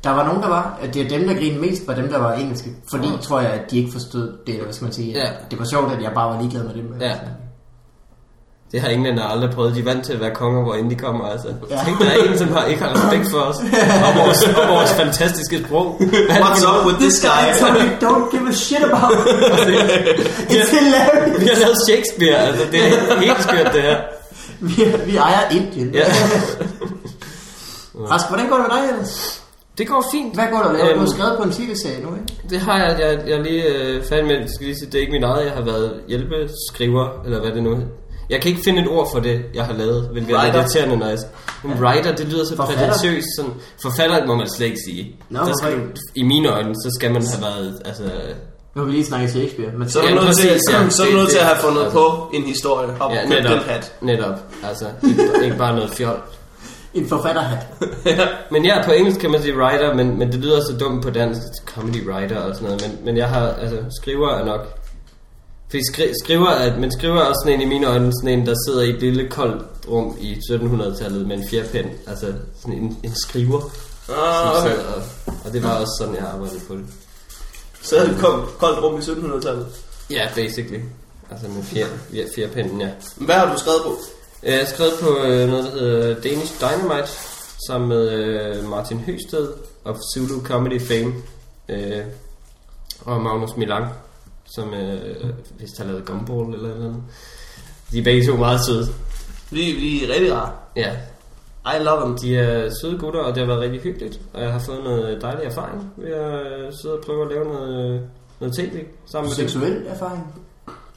[0.03, 2.17] Der var nogen, der var, at det er dem, der grinede mest, var dem, der
[2.19, 2.69] var engelske.
[2.91, 5.11] Fordi, tror jeg, at de ikke forstod det, eller hvad skal man sige.
[5.13, 5.27] Ja.
[5.51, 6.93] Det var sjovt, at jeg bare var ligeglad med dem.
[7.01, 7.15] Ja.
[8.73, 9.75] Det har englænder aldrig prøvet.
[9.75, 11.25] De er vant til at være konger, hvor end de kommer.
[11.25, 11.47] Altså.
[11.69, 11.75] Ja.
[11.85, 13.55] Tænk, der er en, som har, ikke har respekt for os.
[14.07, 15.95] Og vores, og vores fantastiske sprog.
[15.99, 17.41] Hvad What's up with this guy?
[17.49, 19.11] I told you, don't give a shit about
[20.55, 21.41] It's hilarious.
[21.41, 22.37] Vi har lavet Shakespeare.
[22.37, 23.97] Altså, det er helt skørt, det her.
[24.69, 24.73] Vi,
[25.05, 25.89] vi ejer Indien.
[25.93, 26.05] Ja.
[28.11, 29.41] Rask, hvordan går det med dig ellers?
[29.77, 30.33] Det går fint.
[30.33, 30.79] Hvad går der lavet?
[30.79, 32.33] Du har Øhm, skrevet på en tv-serie nu, ikke?
[32.49, 34.99] Det har jeg, jeg, jeg lige øh, færdig med, det skal lige sige, det er
[35.01, 37.77] ikke mit eget, jeg har været hjælpeskriver, eller hvad det nu.
[38.33, 40.59] Jeg kan ikke finde et ord for det, jeg har lavet, hvilket er Writer.
[40.59, 41.17] irriterende, når jeg...
[41.65, 43.27] En writer, det lyder så prætentiøst.
[43.37, 45.15] Sådan, forfatter må man slet ikke sige.
[45.31, 45.73] Der skal,
[46.15, 47.81] I mine øjne, så skal man have været...
[47.85, 48.03] Altså,
[48.75, 49.71] Nu har vi lige snakket Shakespeare.
[49.77, 50.89] Men Så er du Ja, nødt til, ja.
[50.89, 53.25] så er du nødt til at have det- fundet altså- på en historie og ja,
[53.25, 53.93] netop, den hat.
[54.01, 54.39] netop.
[54.63, 54.85] Altså,
[55.43, 56.21] ikke, bare noget fjol.
[56.93, 57.67] en forfatterhat.
[58.51, 61.09] Men ja, på engelsk kan man sige writer, men, men det lyder så dumt på
[61.09, 61.41] dansk,
[61.75, 62.81] comedy writer og sådan noget.
[62.87, 64.79] Men, men jeg har, altså, skriver er nok...
[65.73, 68.45] Fordi skri, skriver er, men skriver er også sådan en i mine øjne, sådan en,
[68.45, 71.91] der sidder i et lille koldt rum i 1700-tallet med en fjerpen.
[72.07, 73.61] Altså sådan en, en skriver,
[74.09, 74.75] Ah, okay.
[74.77, 75.01] og,
[75.45, 76.85] og det var også sådan, jeg arbejdede på det.
[77.81, 79.67] Så havde vi koldt, koldt rum i 1700-tallet.
[80.09, 80.79] Ja, basically.
[81.31, 82.89] Altså med fjer, fjer, fjerpennen, ja.
[83.15, 83.97] Hvad har du skrevet på?
[84.43, 87.09] Jeg har skrevet på øh, noget, der hedder Danish Dynamite,
[87.67, 89.47] sammen med øh, Martin Høsted
[89.85, 91.13] of Zulu Comedy Fame,
[91.69, 92.03] øh,
[93.01, 93.85] og Magnus Milang,
[94.45, 95.29] som øh,
[95.59, 97.03] vist har lavet Gumball eller noget.
[97.91, 98.85] De er begge to meget søde.
[99.51, 100.51] Vi, vi er rigtig rare.
[100.75, 100.91] Ja,
[101.65, 102.17] I love them.
[102.17, 104.21] de er søde gutter, og det har været rigtig hyggeligt.
[104.33, 107.45] Og jeg har fået noget dejlig erfaring ved at øh, sidde og prøve at lave
[107.45, 108.01] noget,
[108.39, 109.49] noget tv sammen med dem.
[109.49, 110.43] Seksuel erfaring.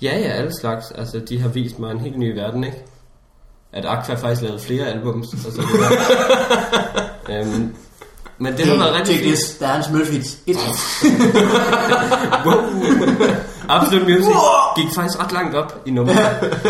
[0.02, 0.90] Ja, ja, alle slags.
[0.90, 2.84] Altså, de har vist mig en helt ny verden, ikke?
[3.72, 5.26] At Aqua faktisk lavet flere albums.
[5.32, 5.92] Og så videre.
[7.40, 7.76] øhm,
[8.38, 9.56] men det har været rigtig fint.
[9.60, 10.38] Der er en Smølfits.
[10.46, 10.56] Et.
[12.46, 12.54] Wow.
[13.68, 14.34] Absolut Music
[14.76, 16.12] gik faktisk ret langt op i nummer.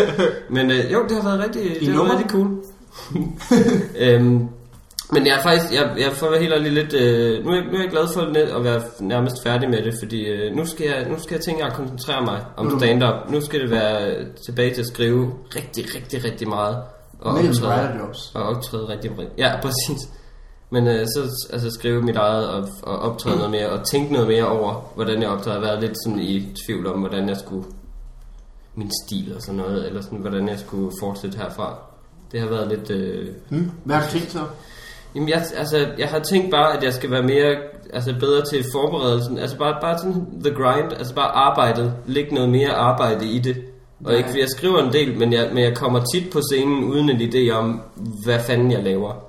[0.55, 2.47] Men øh, jo, det har været rigtig, det har været rigtig cool.
[4.05, 4.47] øhm,
[5.11, 7.77] men jeg er faktisk, jeg, jeg får helt ærlig lidt, øh, nu, er jeg, nu
[7.77, 8.21] er jeg glad for
[8.57, 11.63] at være nærmest færdig med det, fordi øh, nu, skal jeg, nu skal jeg tænke
[11.65, 12.79] at koncentrere mig om Mm.
[12.79, 13.29] stand-up.
[13.31, 16.77] Nu skal det være tilbage til at skrive rigtig, rigtig, rigtig meget.
[17.21, 17.99] Og Mellem optræde,
[18.33, 20.09] og optræde rigtig, rigtig, ja, præcis.
[20.69, 24.27] Men øh, så altså, skrive mit eget og, og optræde noget mere, og tænke noget
[24.27, 25.57] mere over, hvordan jeg optræder.
[25.57, 27.65] Jeg har været lidt sådan i tvivl om, hvordan jeg skulle,
[28.75, 31.79] min stil og sådan noget, eller sådan, hvordan jeg skulle fortsætte herfra.
[32.31, 32.89] Det har været lidt...
[32.89, 33.71] Øh, Hmm?
[33.83, 34.39] Hvad har du tænkt så?
[35.15, 37.55] Jamen, jeg, altså, jeg har tænkt bare, at jeg skal være mere,
[37.93, 39.37] altså bedre til forberedelsen.
[39.37, 41.93] Altså bare, bare sådan the grind, altså bare arbejdet.
[42.05, 43.57] Lægge noget mere arbejde i det.
[44.05, 47.09] Og ikke, jeg skriver en del, men jeg, men jeg kommer tit på scenen uden
[47.09, 47.81] en idé om,
[48.23, 49.26] hvad fanden jeg laver.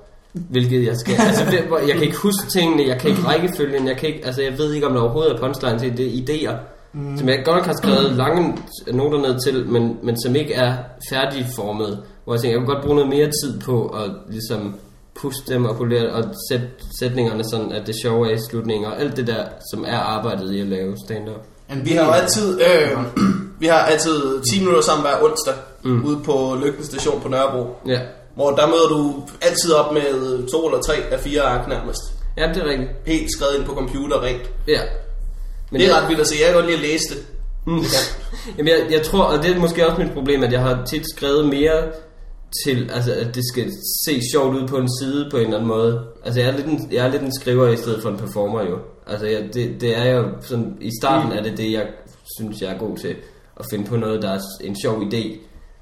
[0.51, 1.45] Hvilket jeg skal, altså
[1.89, 4.73] jeg kan ikke huske tingene, jeg kan ikke rækkefølgen, jeg kan ikke, altså jeg ved
[4.73, 6.57] ikke om der overhovedet er punchline til det, er idéer.
[6.93, 7.19] Mm.
[7.19, 8.59] Som jeg godt nok har skrevet lange
[8.93, 10.77] noter ned til, men, men som ikke er
[11.11, 12.03] færdigformet.
[12.25, 14.75] Hvor jeg tænker, jeg kunne godt bruge noget mere tid på at ligesom
[15.21, 16.67] puste dem og polere og sætte
[17.01, 20.53] sætningerne sådan, at det sjove er i slutningen, og alt det der, som er arbejdet
[20.55, 21.45] i at lave stand-up.
[21.71, 22.99] En Vi har jo altid, øh,
[23.63, 26.05] vi har altid 10 minutter sammen hver onsdag mm.
[26.05, 27.77] ude på Lygten station på Nørrebro.
[27.87, 28.01] Ja,
[28.39, 32.01] Hvor der møder du altid op med to eller tre af fire ark nærmest.
[32.37, 32.91] ja det er rigtigt.
[33.07, 34.43] Helt skrevet ind på computer rent.
[34.69, 34.81] Ja.
[35.71, 36.35] Men det er jeg- ret vildt at se.
[36.41, 37.27] Jeg kan godt lide at læse det.
[37.67, 37.83] Mm.
[38.59, 41.03] Jamen, jeg, jeg tror, og det er måske også mit problem, at jeg har tit
[41.17, 41.83] skrevet mere
[42.65, 43.73] til, altså, at det skal
[44.07, 46.05] se sjovt ud på en side på en eller anden måde.
[46.25, 48.63] Altså, jeg er lidt en, jeg er lidt en skriver i stedet for en performer,
[48.63, 48.79] jo.
[49.07, 51.87] Altså, jeg, det, det er jo sådan, i starten er det det, jeg
[52.39, 53.17] synes, jeg er god til.
[53.61, 55.39] At finde på noget, der er en sjov idé,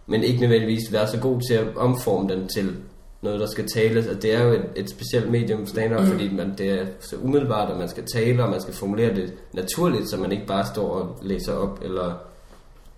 [0.07, 2.77] men ikke nødvendigvis være så god til at omforme den til
[3.23, 4.07] noget, der skal tales.
[4.07, 6.11] Og det er jo et, et specielt medium stand-up, mm.
[6.11, 9.33] fordi man, det er så umiddelbart, at man skal tale, og man skal formulere det
[9.53, 12.15] naturligt, så man ikke bare står og læser op, eller...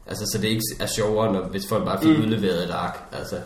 [0.06, 2.22] Altså, så det ikke er sjovere, når, hvis folk bare fik mm.
[2.22, 2.98] udleveret et ark.
[3.12, 3.36] Altså,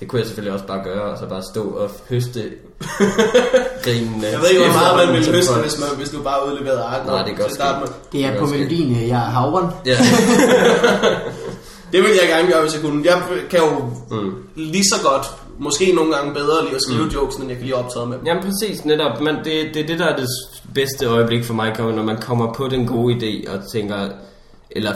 [0.00, 2.40] det kunne jeg selvfølgelig også bare gøre, og så bare stå og høste
[3.84, 4.26] grinene.
[4.26, 7.06] Jeg ved ikke, hvor meget man ville høste, hvis, man, hvis du bare udleverede ark.
[7.06, 7.88] Nej, det starte med.
[8.12, 9.66] Det er på er melodien, jeg er havren.
[9.86, 9.96] Ja.
[11.92, 13.04] Det vil jeg gerne gøre, hvis jeg kunne.
[13.04, 13.70] Jeg kan jo
[14.10, 14.32] Mm.
[14.56, 15.26] lige så godt,
[15.58, 17.10] måske nogle gange bedre lide at skrive mm.
[17.10, 18.26] jokes, end jeg kan lide at optræde med dem.
[18.26, 19.20] Jamen præcis, netop.
[19.20, 20.28] Men det, det er det, der er det
[20.74, 24.08] bedste øjeblik for mig, når man kommer på den gode idé og tænker,
[24.70, 24.92] eller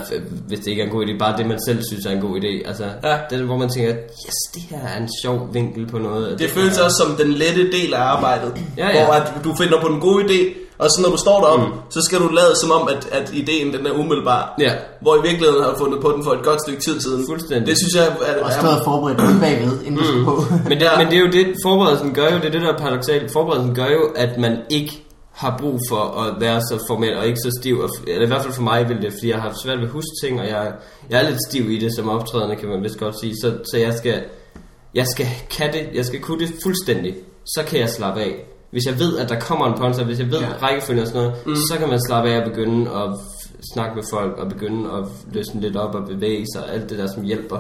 [0.49, 2.41] hvis det ikke er en god idé, bare det, man selv synes er en god
[2.41, 2.69] idé.
[2.69, 3.19] Altså, Ja.
[3.31, 6.39] det, hvor man tænker, yes, det her er en sjov vinkel på noget.
[6.39, 8.53] Det føles også som den lette del af arbejdet.
[8.77, 9.05] Ja, ja.
[9.05, 11.73] Hvor at du finder på den gode idé, og så når du står deroppe, mm.
[11.91, 14.55] så skal du lade som om, at, at ideen den er umiddelbar.
[14.61, 14.73] Ja.
[15.01, 17.25] Hvor i virkeligheden har du fundet på den for et godt stykke tid siden.
[17.31, 17.67] Fuldstændig.
[17.67, 18.43] Det synes jeg er...
[18.45, 20.35] Og er stået forberedt ude bagved, inden du skulle på.
[20.69, 20.99] Men det, Ja.
[20.99, 23.33] men det er jo det, forberedelsen gør jo, det er det der er paradoxalt.
[23.33, 24.93] Forberedelsen gør jo, at man ikke
[25.33, 27.79] har brug for at være så formel og ikke så stiv.
[27.79, 29.85] og Eller i hvert fald for mig vil det, fordi jeg har haft svært ved
[29.85, 30.73] at huske ting, og jeg,
[31.11, 33.35] jeg er lidt stiv i det som optrædende, kan man vist godt sige.
[33.43, 34.23] Så, så jeg skal,
[34.95, 37.15] jeg skal kan det, jeg skal kunne det fuldstændig.
[37.45, 38.35] Så kan jeg slappe af.
[38.71, 40.47] Hvis jeg ved, at der kommer en punch, hvis jeg ved Ja.
[40.49, 40.67] ja.
[40.67, 41.55] rækkefølgen og sådan noget, mm.
[41.57, 43.11] så kan man slappe af og begynde at
[43.75, 46.99] snakke med folk, og begynde at løsne lidt op og bevæge sig, og alt det
[46.99, 47.59] der, som hjælper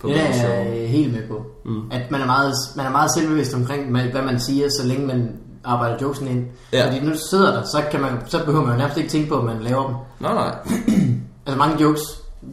[0.00, 0.50] på er show.
[0.50, 1.42] jeg øh, helt med på.
[1.64, 1.90] Mm.
[1.90, 5.32] At man er, meget, man er meget selvbevidst omkring, hvad man siger, så længe man
[5.64, 6.46] arbejder jokesen ind.
[6.72, 6.86] Ja.
[6.86, 9.44] Fordi nu sidder der, så, kan man, så behøver man nærmest ikke tænke på, at
[9.44, 9.94] man laver dem.
[10.20, 10.54] Nej, nej.
[11.46, 12.02] Altså mange jokes,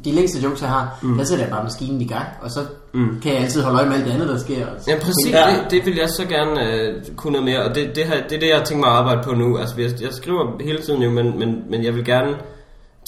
[0.05, 1.17] de længste jokes jeg har, mm.
[1.17, 2.59] der sætter jeg bare maskinen i gang, og så
[2.93, 3.21] mm.
[3.21, 4.67] kan jeg altid holde øje med alt det andet, der sker.
[4.87, 5.31] Ja, præcis.
[5.31, 5.45] Ja.
[5.49, 8.35] Det, det vil jeg så gerne øh, kunne noget mere, og det, det, har, det
[8.35, 9.57] er det, jeg har tænkt mig at arbejde på nu.
[9.57, 12.35] Altså, jeg, jeg skriver hele tiden jo, men, men, men jeg vil gerne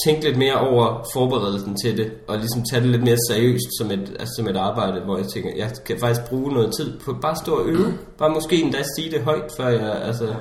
[0.06, 3.92] tænke lidt mere over forberedelsen til det, og ligesom tage det lidt mere seriøst som
[3.92, 7.14] et, altså som et arbejde, hvor jeg tænker, jeg kan faktisk bruge noget tid på
[7.22, 7.94] bare at stå og øve.
[8.18, 10.36] Bare måske endda sige det højt, før jeg altså,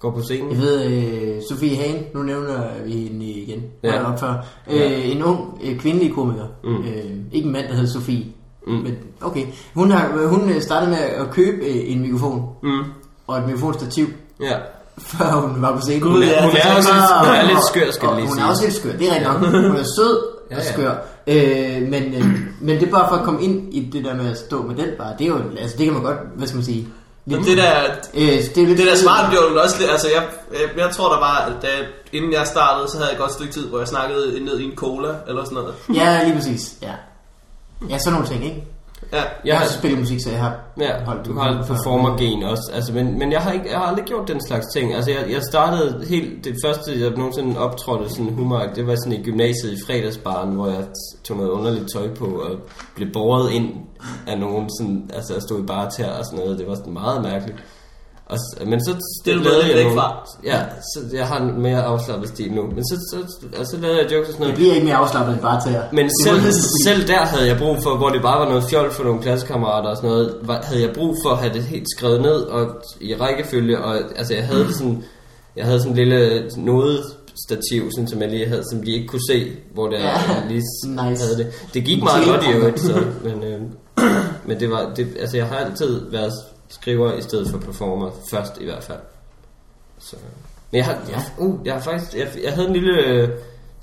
[0.00, 0.50] går på scenen.
[0.52, 3.94] Jeg ved, øh, Sofie Hagen, nu nævner vi hende igen, Ja.
[3.94, 4.12] ja.
[4.12, 4.34] op før.
[4.70, 6.76] Øh, en ung øh, kvindelig komiker, mm.
[6.76, 8.24] øh, ikke en mand, der hedder Sofie,
[8.66, 8.72] mm.
[8.72, 9.46] men okay.
[9.74, 12.82] Hun, har, hun øh, startede med at købe øh, en mikrofon, Mm.
[13.26, 14.06] og et mikrofonstativ,
[14.40, 14.56] Ja.
[14.98, 16.00] før hun var på scenen.
[16.02, 16.42] Gud, ja.
[16.44, 18.74] Hun er også lidt- hun er lidt skør, skal og, lige Hun er også lidt
[18.74, 19.38] skør, det er rigtigt nok.
[19.70, 20.72] Hun er sød Ja, og ja.
[20.72, 20.94] skør.
[21.26, 22.24] Øh, men, øh,
[22.60, 24.74] men det er bare for at komme ind i det der med at stå med
[24.74, 25.12] den bare.
[25.18, 26.88] Det er jo, altså det kan man godt, hvad skal man sige.
[27.28, 27.82] Men det der,
[28.14, 28.20] øh,
[28.54, 31.18] det, er det der smart gjorde det også lidt, altså jeg, jeg, jeg tror der
[31.18, 31.68] var, at da,
[32.12, 34.64] inden jeg startede, så havde jeg et godt stykke tid, hvor jeg snakkede ned i
[34.64, 35.74] en cola, eller sådan noget.
[35.94, 36.74] Ja, lige præcis.
[36.82, 36.92] Ja.
[37.88, 38.64] Ja, sådan nogle ting, ikke?
[39.12, 42.70] Ja, Jeg har også spillet musik, så jeg har Ja, holdt du har performer-gen også.
[42.74, 44.94] Altså, men, men jeg har, ikke, jeg har aldrig gjort den slags ting.
[44.94, 46.44] Altså, jeg, jeg startede helt...
[46.44, 50.66] Det første, jeg nogensinde optrådte sådan humor, det var sådan i gymnasiet i fredagsbaren, hvor
[50.66, 50.84] jeg
[51.24, 52.50] tog noget underligt tøj på og
[52.94, 53.74] blev båret ind
[54.26, 56.58] af nogen, sådan, altså jeg stod i bare og sådan noget.
[56.58, 57.58] Det var sådan meget mærkeligt.
[58.26, 60.02] Og, men så Det er lavede jeg nogle-.
[60.44, 60.60] Ja,
[60.94, 62.62] så jeg har en mere afslappet stil nu.
[62.62, 64.54] Men så, så, altså, så lavede jeg jokes og sådan Det noget.
[64.54, 65.92] bliver ikke mere afslappet end bare til at...
[65.92, 66.40] Men Det selv,
[66.84, 69.88] selv der havde jeg brug for, hvor det bare var noget fjol for nogle klassekammerater
[69.90, 72.66] og sådan noget, var, havde jeg brug for at have det helt skrevet ned og
[73.00, 75.04] i rækkefølge, og altså jeg havde sådan,
[75.56, 79.26] jeg havde sådan en lille nodestativ, sådan, som jeg lige havde, som de ikke kunne
[79.30, 80.08] se, hvor det Ja.
[80.08, 81.24] jeg lige Nice.
[81.24, 81.46] havde det.
[81.74, 83.60] Det gik meget godt i øvrigt, så, men, øh,
[84.48, 86.32] men det var, det, altså jeg har altid været
[86.68, 88.98] skriver i stedet for performer, først i hvert fald.
[89.98, 90.16] Så.
[90.70, 91.44] Men jeg har, Ja.
[91.44, 93.28] uh, jeg har faktisk, jeg, jeg havde en lille øh,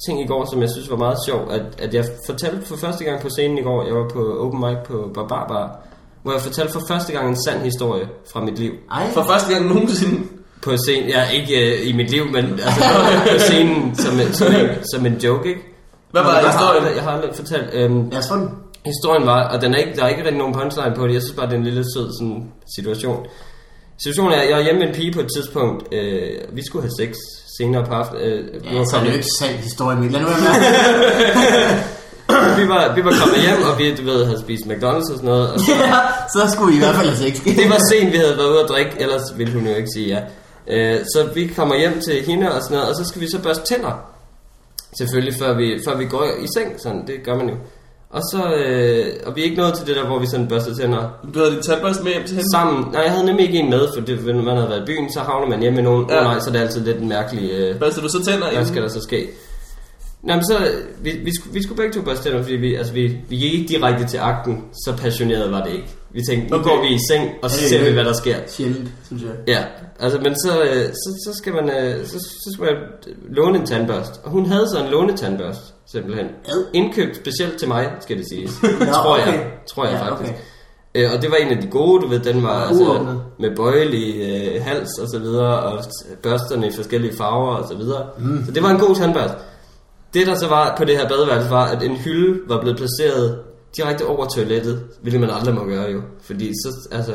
[0.07, 3.03] ting i går, som jeg synes var meget sjov, at, at jeg fortalte for første
[3.03, 5.79] gang på scenen i går, jeg var på open mic på Barbar Bar,
[6.23, 8.71] hvor jeg fortalte for første gang en sand historie fra mit liv.
[8.91, 10.27] Ej, for første gang nogensinde.
[10.61, 12.83] På scenen, ja, ikke øh, i mit liv, men altså
[13.33, 15.61] på scenen som, en- som, en, som en joke, ikke?
[16.11, 16.95] Hvad var jeg historien?
[16.95, 18.49] jeg har aldrig fortalt, øhm, lad os få den.
[18.85, 21.21] Historien var, og den er ikke, der er ikke rigtig nogen punchline på det, jeg
[21.21, 23.25] synes bare, det er en lille sød sådan, situation.
[24.03, 26.95] Situationen er, jeg er hjemme med en pige på et tidspunkt, øh, vi skulle have
[26.99, 27.15] sex
[27.57, 28.23] senere på aftenen.
[28.23, 30.27] Øh, vi, Ja, var så er det jo ikke sand historie, men lad nu
[32.59, 35.29] vi, var, vi var kommet hjem, og vi du ved, havde spist McDonald's og sådan
[35.33, 35.51] noget.
[35.53, 35.95] Og så, ja,
[36.35, 37.43] så skulle vi i hvert fald have sex.
[37.43, 40.07] det var sent, vi havde været ude at drikke, ellers ville hun jo ikke sige
[40.07, 40.21] ja.
[40.67, 43.39] Øh, så vi kommer hjem til hende og sådan noget, og så skal vi så
[43.41, 43.93] børste tænder.
[44.97, 47.55] Selvfølgelig, før vi, før vi går i seng, sådan, det gør man jo.
[48.13, 50.73] Og så, øh, og vi er ikke nået til det der, hvor vi sådan børster
[50.75, 52.51] tænder Du havde din tandbørste med hjem til hende?
[52.53, 52.85] sammen.
[52.91, 55.13] Nej, jeg havde nemlig ikke en med, for det, når man havde været i byen,
[55.13, 56.09] så havner man hjemme med nogen.
[56.09, 56.17] Ja.
[56.19, 57.51] Oh, nej, så er det altid lidt en mærkelig...
[57.51, 59.29] Øh, Børste du så tænder hvad skal der så ske?
[60.23, 60.57] Nå, men så,
[61.01, 63.53] vi, vi, skulle, vi skulle begge to børste tænder, fordi vi, altså, vi, vi gik
[63.53, 65.87] ikke direkte til akten, så passioneret var det ikke.
[66.13, 66.69] Vi tænkte, nu Okay.
[66.69, 68.35] går vi i seng, og så Ja, ser vi, hvad der sker.
[68.47, 69.31] Sjældent, synes jeg.
[69.47, 69.63] Ja,
[69.99, 72.75] altså, men så, øh, så, så skal man, øh, så, så skal man
[73.29, 74.21] låne en tandbørst.
[74.23, 76.27] Og hun havde så en lånetandbørst, simpelthen.
[76.73, 78.61] Indkøbt specielt til mig, skal det siges.
[78.63, 79.43] Nå, tror jeg, okay.
[79.67, 80.29] tror jeg Ja, faktisk.
[80.31, 80.39] okay.
[80.95, 84.15] Øh, og det var en af de gode, du ved, den var altså, med bøjelig
[84.21, 85.83] øh, hals og så videre, og
[86.23, 88.05] børsterne i forskellige farver og så videre.
[88.19, 88.43] Mm.
[88.45, 89.33] Så det var en god tandbørst.
[90.13, 93.39] Det der så var på det her badeværelse var, at en hylde var blevet placeret
[93.77, 96.01] direkte over toilettet, hvilket man aldrig må gøre jo.
[96.21, 97.13] Fordi så, altså,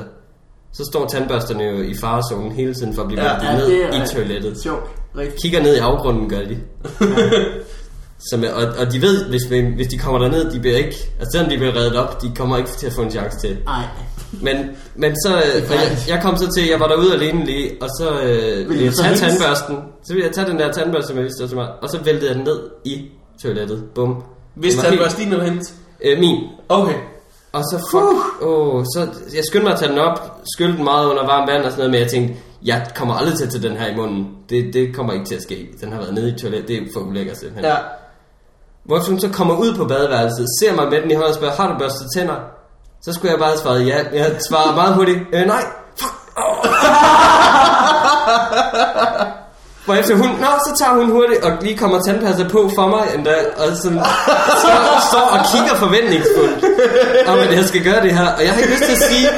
[0.72, 4.14] så står tandbørsterne jo i farezonen hele tiden for at blive Ja, ja, ned i
[4.14, 4.62] toilettet.
[4.62, 4.90] Sjovt.
[5.42, 6.58] Kigger ned i afgrunden, gør de.
[8.30, 11.28] Som, og, og de ved, hvis, vi, hvis de kommer derned, de bliver ikke, altså
[11.32, 13.58] selvom de bliver reddet op, de kommer ikke til at få en chance til.
[13.64, 13.82] Nej.
[14.42, 14.56] Men,
[14.96, 18.20] men så, øh, jeg, jeg kom så til, jeg var derude alene lige, og så
[18.22, 19.76] øh, ville jeg så tage tandbørsten,
[20.06, 22.34] så ville jeg tage den der tandbørste, som jeg vidste, var og så væltede jeg
[22.36, 23.06] den ned i
[23.42, 23.84] toilettet.
[23.94, 24.22] Bum.
[24.54, 25.74] Hvis Den var helt- tandbørste din eller hendes?
[26.04, 26.36] Øh, min.
[26.68, 26.94] Okay.
[27.52, 31.06] Og så fuck, oh, så jeg skyndte mig at tage den op, skyldte den meget
[31.10, 33.68] under varmt vand og sådan noget, men jeg tænkte, jeg kommer aldrig til at tage
[33.68, 34.26] den her i munden.
[34.50, 35.68] Det, det kommer ikke til at ske.
[35.80, 37.64] Den har været nede i toilettet, det er for ulækkert simpelthen.
[37.72, 37.76] Ja.
[38.88, 41.54] Hvorfor hun så kommer ud på badeværelset, ser mig med den i hånden og spørger,
[41.56, 42.34] har du børstet tænder?
[43.04, 43.98] Så skulle jeg bare have svaret ja.
[44.12, 45.64] Jeg svarer meget hurtigt, øh, nej.
[46.00, 46.14] Fuck.
[49.86, 53.34] Hvorefter hun, nå, så tager hun hurtigt og lige kommer tandpasser på for mig endda,
[53.60, 54.02] og sådan,
[54.62, 54.76] står,
[55.10, 56.58] står og kigger forventningsfuldt
[57.26, 58.26] om, at jeg skal gøre det her.
[58.36, 59.28] Og jeg har ikke lyst til at sige,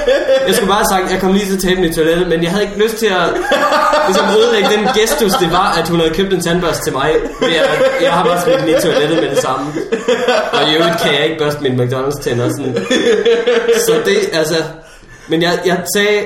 [0.46, 2.50] jeg skulle bare have sagt, jeg kom lige til at tabe i toilettet, men jeg
[2.50, 3.28] havde ikke lyst til at
[4.06, 7.10] ligesom ødelægge den gestus, det var, at hun havde købt en tandbørste til mig.
[7.40, 7.48] Ved
[8.02, 9.66] jeg har bare smidt den i toilettet med det samme.
[10.52, 12.74] Og i øvrigt kan jeg ikke børste mine McDonald's tænder sådan.
[13.86, 14.56] Så det, altså...
[15.28, 16.18] Men jeg, jeg sagde,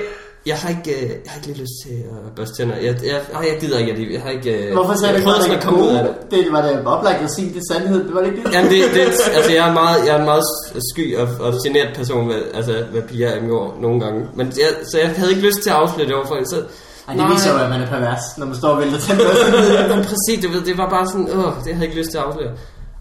[0.46, 2.76] jeg har ikke, øh, jeg har ikke lige lyst til at børste tænder.
[2.76, 3.90] Jeg, jeg, ej, jeg gider ikke.
[3.92, 4.50] Jeg, jeg har ikke...
[4.66, 6.14] øh, Hvorfor sagde jeg du ikke, at at komme ud af det.
[6.30, 6.44] det?
[6.44, 8.04] Det var da oplagt at sige, det er sandhed.
[8.06, 8.52] Det var det ikke det?
[8.54, 9.00] Jamen, det, det,
[9.38, 10.44] altså, jeg er, meget, jeg er en meget
[10.92, 14.20] sky og, og generet person, hvad, altså, hvad piger angår nogle gange.
[14.38, 16.36] Men jeg, så jeg havde ikke lyst til at afsløre det overfor.
[16.52, 16.58] Så,
[17.08, 19.52] Ej, det viser jo, at man er pervers, når man står og vælter tandbørsten.
[19.92, 22.18] Men præcis, du ved, det var bare sådan, åh, det havde jeg ikke lyst til
[22.18, 22.52] at afsløre.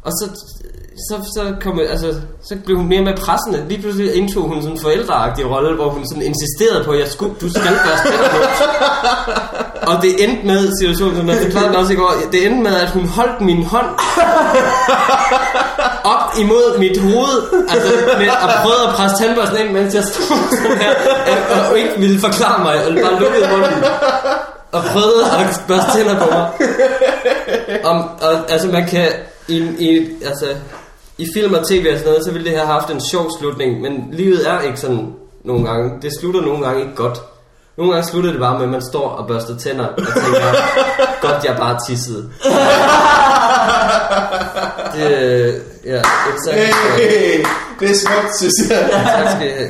[0.08, 0.26] Og så,
[1.10, 3.66] så, så, kom, altså, så blev hun mere med pressende.
[3.70, 7.08] Lige pludselig indtog hun sådan en forældreagtig rolle, hvor hun sådan insisterede på, at jeg
[7.08, 8.40] skulle, du skal tænder nu.
[9.90, 12.90] Og det endte med, situationen, som jeg forklarede også i går, det endte med, at
[12.90, 13.90] hun holdt min hånd
[16.14, 17.38] op imod mit hoved,
[17.70, 20.94] altså med, og prøvede at presse tandbørsten ind, mens jeg stod sådan her,
[21.54, 23.84] og, og ikke ville forklare mig, og bare lukkede munden
[24.72, 26.48] og prøvede at børste tænder på mig.
[27.84, 29.08] Om, og, altså man kan
[29.48, 30.46] i, i, altså,
[31.18, 33.82] i film og tv og sådan noget, så ville det have haft en sjov slutning,
[33.82, 35.92] men livet er ikke sådan nogle gange.
[36.02, 37.22] Det slutter nogle gange ikke godt.
[37.78, 40.56] Nogle gange slutter det bare med, at man står og børster tænder og tænker,
[41.28, 42.24] godt jeg bare tissede.
[44.96, 46.02] Det, ja,
[46.34, 46.58] exakt.
[46.98, 47.46] Hey,
[47.80, 48.90] det er smukt, synes jeg.
[49.16, 49.70] Tak skal I have.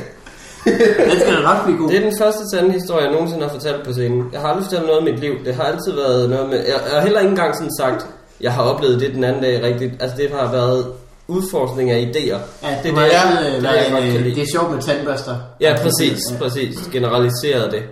[1.10, 1.88] Den skal da nok blive god.
[1.88, 4.28] Det er den første sande historie, jeg nogensinde har fortalt på scenen.
[4.32, 5.44] Jeg har aldrig fortalt noget i mit liv.
[5.44, 6.58] Det har altid været noget med...
[6.58, 8.06] Jeg, jeg har heller ikke engang sådan sagt,
[8.40, 9.92] jeg har oplevet det den anden dag rigtigt.
[10.00, 10.86] Altså det har været
[11.28, 12.38] udforskning af idéer.
[12.68, 14.70] Ja, det det, er må det, altid jeg- øh, det er det, jeg er sjovt
[14.74, 15.36] med tandbørster.
[15.60, 16.38] Ja, præcis, Ja.
[16.38, 16.76] præcis.
[16.92, 17.82] Generaliseret det.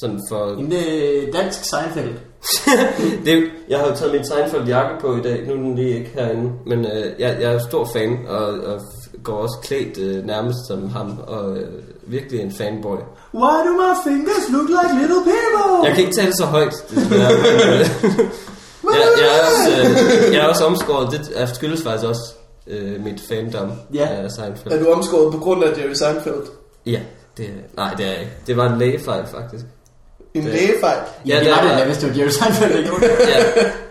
[0.00, 0.46] Sådan for...
[0.58, 2.14] En øh, dansk Seinfeld.
[3.26, 5.44] det, jeg har jo taget min Seinfeld jakke på i dag.
[5.46, 6.50] Nu er den lige ikke herinde.
[6.66, 8.80] Men øh, jeg, jeg er stor fan, og, og
[9.24, 11.18] går også klædt øh, nærmest som ham.
[11.26, 11.68] Og øh,
[12.06, 12.96] virkelig en fanboy.
[13.34, 15.86] Why do my fingers look like little people?
[15.86, 17.32] Jeg kan ikke tale så højt, desværre.
[18.82, 19.70] Men, øh, jeg, jeg, er også,
[20.28, 21.10] øh, jeg er også omskåret.
[21.12, 22.34] Det skyldes faktisk også
[22.68, 24.06] øh, mit fandom Ja.
[24.08, 24.74] af Seinfeld.
[24.74, 26.42] Er du omskåret på grund af Jerry Seinfeld?
[26.86, 27.00] Ja,
[27.36, 28.32] det er, nej, det er jeg ikke.
[28.46, 29.64] Det var en lægefejl, faktisk.
[30.34, 30.96] En Det- lægefejl?
[31.26, 32.90] Ja, Ja, det det var det hvis det var Jerry Seinfeld, det.
[33.28, 33.38] ja.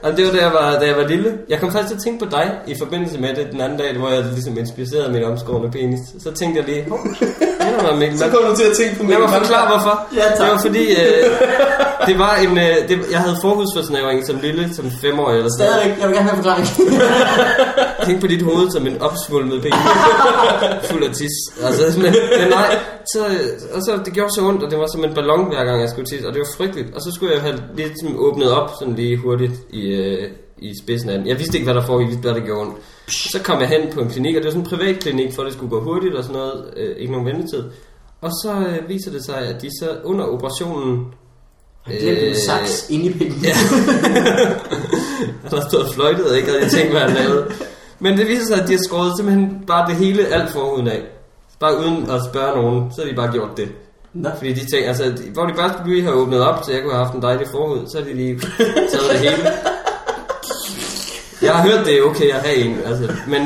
[0.04, 1.34] Og det var da jeg, var, da jeg var lille.
[1.50, 3.97] Jeg kom faktisk til at tænke på dig i forbindelse med det den anden dag,
[3.97, 6.00] hvor jeg ligesom inspicerede min omskårende penis.
[6.23, 9.04] Så tænkte jeg lige, hov, det noget Mikkel Så kom du til at tænke på
[9.04, 9.82] mig Mikkel forklare Malmberg.
[9.82, 9.95] hvorfor.
[10.15, 10.38] Ja, tak.
[10.39, 11.23] det var fordi, øh,
[12.08, 15.82] det var en, øh, det, jeg havde forhudsforsnævring som lille, som femårig eller sådan noget.
[15.82, 16.67] Stadigvæk, jeg vil gerne have forklaring.
[18.06, 19.73] Tænk på dit hoved som en opsvulmet ben.
[20.91, 21.36] Fuld af tis.
[21.67, 22.69] Altså, men, men nej,
[23.13, 23.19] så,
[23.76, 25.89] og så, det gjorde så ondt, og det var som en ballon hver gang jeg
[25.89, 26.95] skulle tisse, og det var frygteligt.
[26.95, 31.09] Og så skulle jeg have ligesom åbnet op sådan lige hurtigt i, øh, i spidsen
[31.09, 31.27] af den.
[31.27, 32.77] Jeg vidste ikke, hvad der foregik, hvad der gjorde ondt.
[33.07, 35.43] Så kom jeg hen på en klinik, og det var sådan en privat klinik, for
[35.43, 36.73] det skulle gå hurtigt og sådan noget.
[36.77, 37.63] Øh, ikke nogen ventetid.
[38.21, 41.05] Og så øh, viser det sig, at de så under operationen
[41.89, 43.41] Jeg glemte en saks inde i pinden.
[43.43, 43.53] Ja.
[45.69, 46.51] stået og fløjtet, ikke?
[46.55, 47.51] Og jeg tænkte, hvad han lavede.
[47.99, 51.03] Men det viser sig, at de har skåret simpelthen bare det hele alt forhuden af.
[51.59, 53.69] Bare uden at spørge nogen, så har de bare gjort det.
[54.23, 54.30] Nå.
[54.38, 55.03] Fordi de tænkte, altså,
[55.34, 57.47] hvor de bare skulle lige have åbnet op, så jeg kunne have haft en dejlig
[57.51, 58.39] forhud, så har de lige
[58.91, 59.43] taget det hele.
[61.41, 63.41] Jeg har hørt, det er okay at have en, altså, men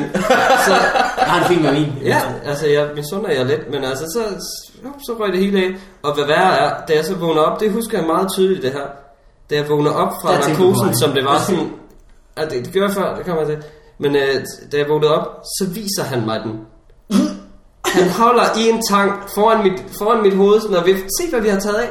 [0.66, 0.74] så,
[1.18, 1.92] Jeg har det fint med min.
[2.04, 4.46] Ja, altså jeg misunder jeg lidt, men altså så,
[5.06, 5.70] så røg det hele af.
[6.02, 8.72] Og hvad værre er, da jeg så vågner op, det husker jeg meget tydeligt det
[8.72, 8.86] her.
[9.50, 11.70] Da jeg vågner op fra narkosen, som det var sådan...
[12.38, 13.58] Ja, det, det gjorde jeg før, det kommer til.
[13.98, 14.34] Men øh,
[14.72, 15.26] da jeg vågnede op,
[15.58, 16.52] så viser han mig den.
[17.92, 21.40] Han holder i en tang foran mit, foran mit hoved, sådan og vil se, hvad
[21.40, 21.88] vi har taget af.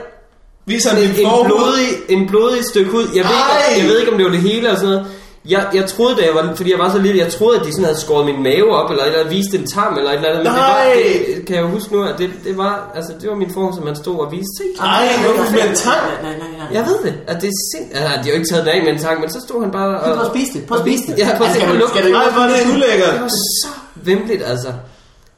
[0.66, 3.04] Viser En, han en, blodig, en blodig stykke hud.
[3.16, 3.70] Jeg ved, Ej!
[3.70, 5.06] ikke, jeg ved ikke, om det var det hele eller sådan noget.
[5.54, 7.72] Jeg, jeg troede, da jeg var, fordi jeg var så lille, jeg troede, at de
[7.72, 10.44] sådan havde skåret min mave op, eller, eller vist en tarm, eller et eller andet.
[10.44, 10.94] Men det, var, Nej!
[11.36, 13.70] det, kan jeg jo huske nu, at det, det var, altså, det var min form,
[13.76, 14.54] som man stod og viste.
[14.58, 16.02] Se, Ej, hvorfor med en tang?
[16.08, 16.52] Nej, nej, nej.
[16.62, 16.68] nej.
[16.78, 17.86] jeg ved det, at det er sind...
[17.98, 19.72] Altså, de har jo ikke taget det af med en tang, men så stod han
[19.80, 20.32] bare Prøv at og...
[20.34, 20.62] spise det.
[20.70, 21.14] Prøv at spise det.
[21.22, 22.64] Ja, prøv at Altså, se, skal hvor du- lugter skal du Ej, hvor er det
[22.76, 23.14] ulækkert.
[23.18, 23.70] Det var så
[24.10, 24.70] vemmeligt, altså.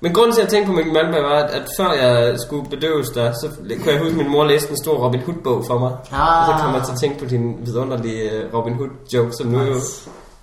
[0.04, 2.70] Men grunden til, at jeg tænkte på Mikkel Malmberg, var, at, at før jeg skulle
[2.70, 5.80] bedøves der, så kunne jeg huske, at min mor læste en stor Robin Hood-bog for
[5.80, 5.92] mig.
[6.12, 6.40] Ah.
[6.40, 9.62] Og så kom jeg til at tænke på din vidunderlige øh, Robin Hood-joke, som nu
[9.62, 9.76] jo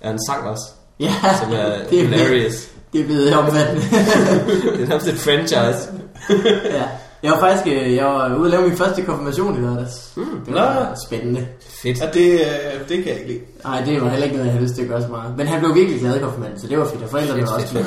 [0.01, 0.65] er en sang også,
[0.99, 2.69] Ja, som er det er hilarious.
[2.93, 3.91] Det er blevet omvendt.
[4.73, 5.81] Det er nærmest et franchise.
[6.77, 6.83] ja.
[7.23, 10.13] Jeg var faktisk øh, jeg var ude at lave min første konfirmation i lørdags.
[10.17, 10.23] Mm.
[10.45, 10.95] Det var Nå.
[11.07, 11.47] spændende.
[11.83, 11.99] Fedt.
[12.01, 13.39] Ja, det, øh, det kan jeg ikke lide.
[13.63, 15.37] Nej, det var heller ikke noget, jeg havde lyst til at gøre så meget.
[15.37, 17.03] Men han blev virkelig glad i konfirmanden, så det var fedt.
[17.03, 17.85] Og forældrene Fedt, var også glade.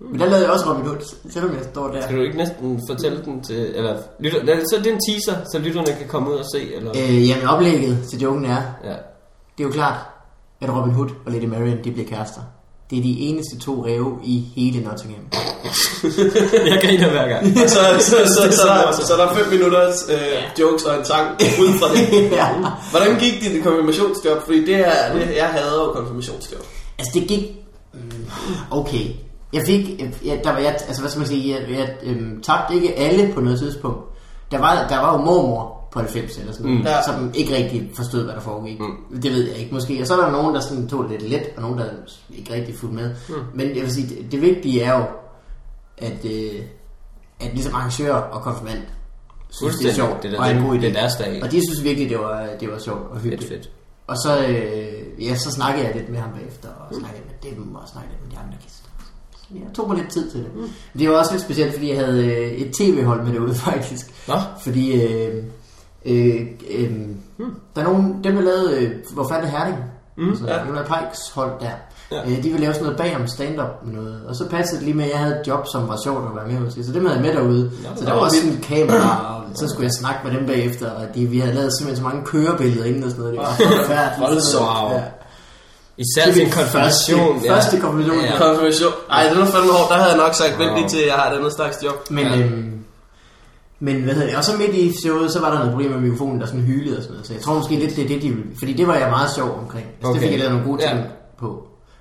[0.00, 2.02] Men der lavede jeg også Robin Hood, selvom jeg står der.
[2.02, 3.72] Skal du ikke næsten fortælle den til...
[3.74, 4.40] Eller, lytter,
[4.70, 6.90] så er det en teaser, så lytterne kan komme ud og se, eller...
[6.96, 8.90] Øh, jamen oplægget til joken er, Ja.
[9.58, 9.96] det er jo klart,
[10.60, 12.40] at Robin Hood og Lady Marian, de bliver kærester.
[12.90, 15.24] Det er de eneste to ræve i hele Nottingham.
[16.70, 17.46] jeg griner hver gang.
[17.68, 20.98] Så, så, så, så, er så, der, så der er fem minutters øh, jokes og
[20.98, 22.30] en sang ud fra det.
[22.40, 22.48] ja.
[22.90, 24.42] Hvordan gik dit konfirmationsjob?
[24.44, 26.60] Fordi det er, det, jeg hader jo konfirmationsjob.
[26.98, 27.42] Altså det gik...
[27.94, 28.00] mm,
[28.70, 29.04] Okay.
[29.52, 30.00] Jeg fik...
[30.24, 31.54] Jeg, der var, jeg, altså hvad skal man sige?
[31.54, 33.98] Jeg, jeg øhm, tabte ikke alle på noget tidspunkt.
[34.50, 36.86] der var, der var jo mormor på 90 eller sådan noget, Mm.
[36.86, 37.02] Ja.
[37.06, 38.80] som ikke rigtig forstod, hvad der foregik.
[38.80, 39.20] Mm.
[39.22, 40.00] Det ved jeg ikke måske.
[40.00, 41.84] Og så er der nogen, der sådan tog det lidt let, og nogen, der
[42.36, 43.14] ikke rigtig fulgte med.
[43.28, 43.34] Mm.
[43.54, 45.04] Men jeg vil sige, det, det vigtige er jo,
[45.98, 46.60] at, øh,
[47.40, 48.78] at ligesom arrangør og konfirmand
[49.50, 50.80] synes, det er sjovt Det er da og en god idé.
[50.80, 51.42] det er deres dag.
[51.42, 53.52] Og de synes virkelig, det var, det var sjovt og Fedt, hyggeligt.
[53.52, 53.70] fedt.
[54.06, 57.74] Og så, øh, ja, så snakkede jeg lidt med ham bagefter, og snakkede med dem,
[57.74, 58.87] og snakkede med de andre gæster.
[59.54, 60.48] Jeg tog mig lidt tid til det.
[60.54, 60.68] Mm.
[60.98, 64.06] Det var også lidt specielt, fordi jeg havde øh, et tv-hold med derude, faktisk.
[64.28, 65.44] Nå, Fordi øh,
[66.04, 66.40] øh,
[66.70, 66.90] øh,
[67.38, 67.54] mm.
[67.76, 69.76] der er nogen, dem der lavede, øh, hvor fandt Herning,
[70.16, 70.28] mm.
[70.28, 70.54] altså, Ja.
[70.54, 70.78] ja.
[70.78, 71.70] af Pikes hold der,
[72.12, 72.16] Ja.
[72.16, 72.22] ja.
[72.30, 74.84] øh, de ville lave sådan noget bag om stand-up med noget, og så passede det
[74.84, 76.92] lige med, at jeg havde et job, som var sjovt at være med til, så
[76.92, 77.70] dem havde jeg med derude.
[77.96, 80.90] så der var også sådan en kamera, og så skulle jeg snakke med dem bagefter,
[80.90, 83.54] og de, vi havde lavet simpelthen så mange kørebilleder inden og sådan noget, det var
[83.82, 84.20] forfærdeligt.
[84.30, 84.92] Voldsomt.
[84.92, 85.02] Ja.
[86.04, 87.34] Især Det min konfirmation.
[87.34, 88.20] Første, første konfirmation.
[88.24, 88.32] Ja.
[88.32, 88.38] Ja.
[88.38, 88.92] Konfirmation.
[89.10, 89.88] Ej, det var fandme hårdt.
[89.90, 91.96] Der havde jeg nok sagt, vent lige til, jeg har et andet slags job.
[92.10, 92.32] Men, Ja.
[92.36, 92.38] ja.
[92.44, 92.74] øhm,
[93.80, 94.36] men hvad hedder det?
[94.36, 96.96] Og så midt i showet, så var der noget problem med mikrofonen, der sådan hylede
[96.96, 97.26] og sådan noget.
[97.26, 98.44] Så jeg tror måske lidt, det er det, de vil.
[98.58, 99.86] Fordi det var jeg meget sjov omkring.
[99.86, 100.14] Altså, Okay.
[100.14, 100.98] Det fik jeg lavet nogle gode ting Ja.
[100.98, 101.04] ja.
[101.40, 101.48] på.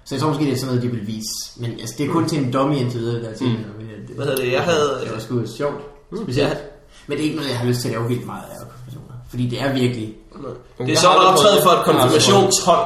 [0.06, 1.34] Så jeg tror måske, det er sådan noget, de vil vise.
[1.58, 3.48] Men altså, det er kun til en dummy indtil videre, der er til.
[3.48, 4.16] Mm.
[4.16, 4.52] Hvad hedder det?
[4.54, 4.90] Jeg havde...
[5.04, 5.82] Det var sgu sjovt.
[6.24, 6.58] Specielt.
[7.08, 8.58] Men det er ikke noget, jeg har lyst til at lave vildt meget af.
[9.30, 10.16] Fordi det er virkelig...
[10.78, 12.86] Det er at optræde for et konfirmationshold.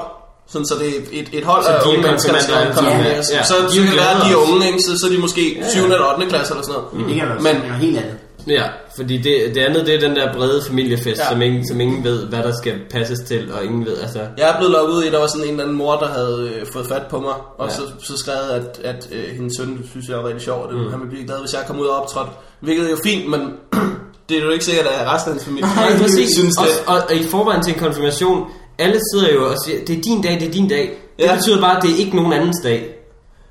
[0.51, 3.27] Sådan, så det er et, et hold Så af de unge mennesker, der skal konfirmeres.
[3.33, 3.43] ja.
[3.43, 4.79] Så De kan være, de unge, ikke?
[4.79, 5.83] Så, så er de måske 7.
[5.83, 6.25] eller 8.
[6.29, 6.93] klasse eller sådan noget.
[6.93, 7.03] Mm.
[7.07, 8.15] Det kan være Men- men, noget helt andet.
[8.47, 8.63] Ja,
[8.95, 11.29] fordi det, det andet, det er den der brede familiefest, Ja.
[11.29, 14.19] som, ingen, som ingen ved, hvad der skal passes til, og ingen ved, altså...
[14.37, 16.51] Jeg er blevet lukket ud i, der var sådan en eller anden mor, der havde
[16.55, 17.73] øh, fået fat på mig, og Ja.
[17.75, 20.77] så, så skrev at, at øh, hendes søn synes jeg var rigtig sjov, og det,
[20.81, 20.89] mm.
[20.91, 22.31] han ville blive glad, hvis jeg kom ud og optrådte.
[22.59, 23.41] Hvilket er jo fint, men
[24.29, 26.29] det er jo ikke sikkert, at resten af hans familie Nej, præcis.
[26.37, 26.67] synes det.
[26.67, 28.47] Også, og, og, i forvejen til en konfirmation,
[28.79, 30.91] alle sidder jo og siger, det er din dag, det er din dag.
[31.19, 31.35] Det Ja.
[31.35, 32.95] betyder bare, at det er ikke nogen andens dag.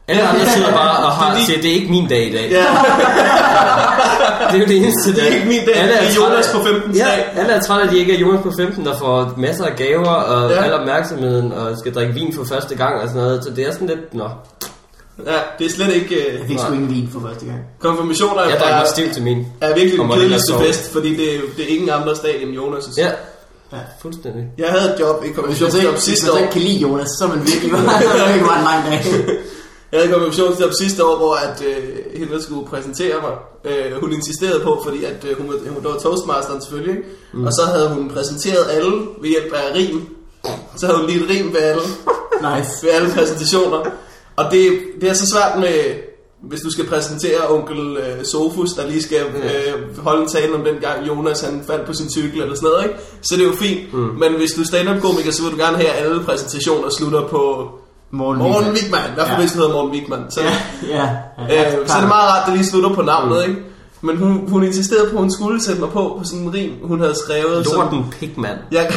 [0.08, 2.50] Alle andre sidder bare og har, siger, det er ikke min dag i dag.
[2.50, 2.64] Ja,
[4.50, 6.64] Det er jo det eneste det er ikke min dag, Alle det er Jonas på
[6.64, 6.94] 15.
[6.94, 7.26] Ja, dag.
[7.36, 10.08] alle er trætte at de ikke er Jonas på 15, der får masser af gaver
[10.08, 10.62] og Ja.
[10.64, 13.44] al opmærksomheden og skal drikke vin for første gang og sådan noget.
[13.44, 14.28] Så det er sådan lidt, nå.
[15.26, 16.14] Ja, det er slet ikke...
[16.14, 17.58] Øh, Jeg fik sgu ingen vin for første gang.
[17.78, 18.64] konfirmationer Jeg er,
[19.08, 19.46] er, til min.
[19.60, 22.50] er virkelig den kedeligste fest, fordi det er, jo- det er ingen andres dag end
[22.58, 23.08] Jonas' Ja,
[23.72, 23.78] Ja.
[24.02, 24.44] fuldstændig.
[24.58, 26.38] Jeg havde et job i Hvis ikke, sidste hvis man år.
[26.38, 27.70] ikke kan lide Jonas, så er man virkelig
[28.50, 29.00] bare en lang dag.
[29.92, 34.12] Jeg havde et konfirmationsjob sidste år, hvor at, øh, hende skulle præsentere mig, øh, hun
[34.12, 37.08] insisterede på, fordi at, øh, hun, var, hun var toastmasteren selvfølgelig, ikke?
[37.32, 37.46] mm.
[37.46, 40.16] og så havde hun præsenteret alle ved hjælp af rim.
[40.76, 41.82] Så havde hun lige et rim ved alle,
[42.40, 42.70] Nice.
[42.82, 43.90] ved alle præsentationer.
[44.36, 45.94] Og det, det er så svært med,
[46.42, 50.64] hvis du skal præsentere onkel øh, Sofus, der lige skal øh, holde en tale om
[50.64, 52.96] den gang Jonas han faldt på sin cykel eller sådan noget, ikke?
[53.22, 53.92] så det er jo fint.
[53.94, 53.98] Mm.
[53.98, 57.68] Men hvis du er stand-up-komiker, så vil du gerne have, at alle præsentationer slutter på
[58.10, 59.10] Morgen, Morten Wigman.
[59.10, 59.42] I hvert fald Ja.
[59.44, 60.30] hvis hedder Morten Wigman.
[60.30, 60.48] Så, Ja,
[60.88, 61.08] ja.
[61.48, 63.60] ja, øh, så er det meget rart, at det lige slutter på navnet, ikke?
[64.02, 66.72] Men hun, hun insisterede på, at hun skulle sætte mig på på sådan en rim,
[66.82, 67.66] hun havde skrevet.
[67.74, 68.56] Lorten Pigman.
[68.72, 68.92] Jeg,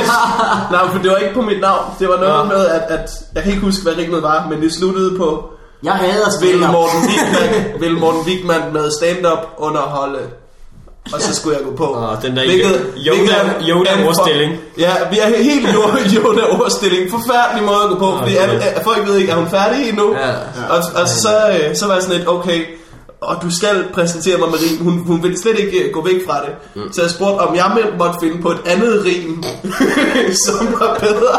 [0.72, 1.84] nej, for det var ikke på mit navn.
[1.98, 2.54] Det var noget Nå.
[2.54, 5.50] med, at, at jeg kan ikke huske, hvad rimet var, men det sluttede på
[5.82, 10.18] Jeg hader Vil stand Morten Wigman, vil Morten Wigman med stand-up underholde.
[11.12, 11.96] Og så skulle jeg gå på.
[11.96, 14.52] Åh, den der Hvilket- Yoda- Yoda- ordstilling.
[14.78, 17.10] Ja, vi er helt Yoda- Yoda-ordstilling.
[17.10, 18.42] Forfærdelig måde at gå på, fordi Okay.
[18.48, 20.14] alle, folk ved ikke, er hun færdig endnu?
[20.16, 20.30] Ja.
[20.74, 22.64] Og, og så, øh, så var jeg sådan lidt, okay,
[23.20, 24.84] og du skal præsentere mig med rim.
[24.84, 26.52] Hun, hun ville slet ikke øh, gå væk fra det.
[26.74, 26.92] Mm.
[26.92, 29.42] Så jeg spurgte, om jeg må- måtte finde på et andet rim,
[30.46, 31.38] som var bedre.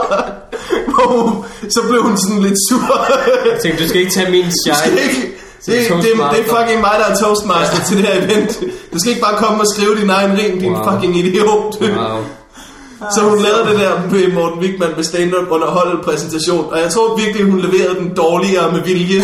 [0.87, 3.07] Hvor hun, så blev hun sådan lidt sur.
[3.51, 4.97] Jeg tænkte, du skal ikke tage min shine.
[5.65, 7.83] det, det, det, er fucking mig, der er toastmaster ja.
[7.87, 8.59] til det her event.
[8.93, 10.91] Du skal ikke bare komme og skrive din egen rim, din Wow.
[10.91, 11.81] fucking idiot.
[11.81, 12.19] Wow.
[13.15, 17.17] Så hun lavede det der med Morten Wigman med stand-up underholdet præsentation, og jeg tror
[17.17, 19.21] virkelig, hun leverede den dårligere med vilje.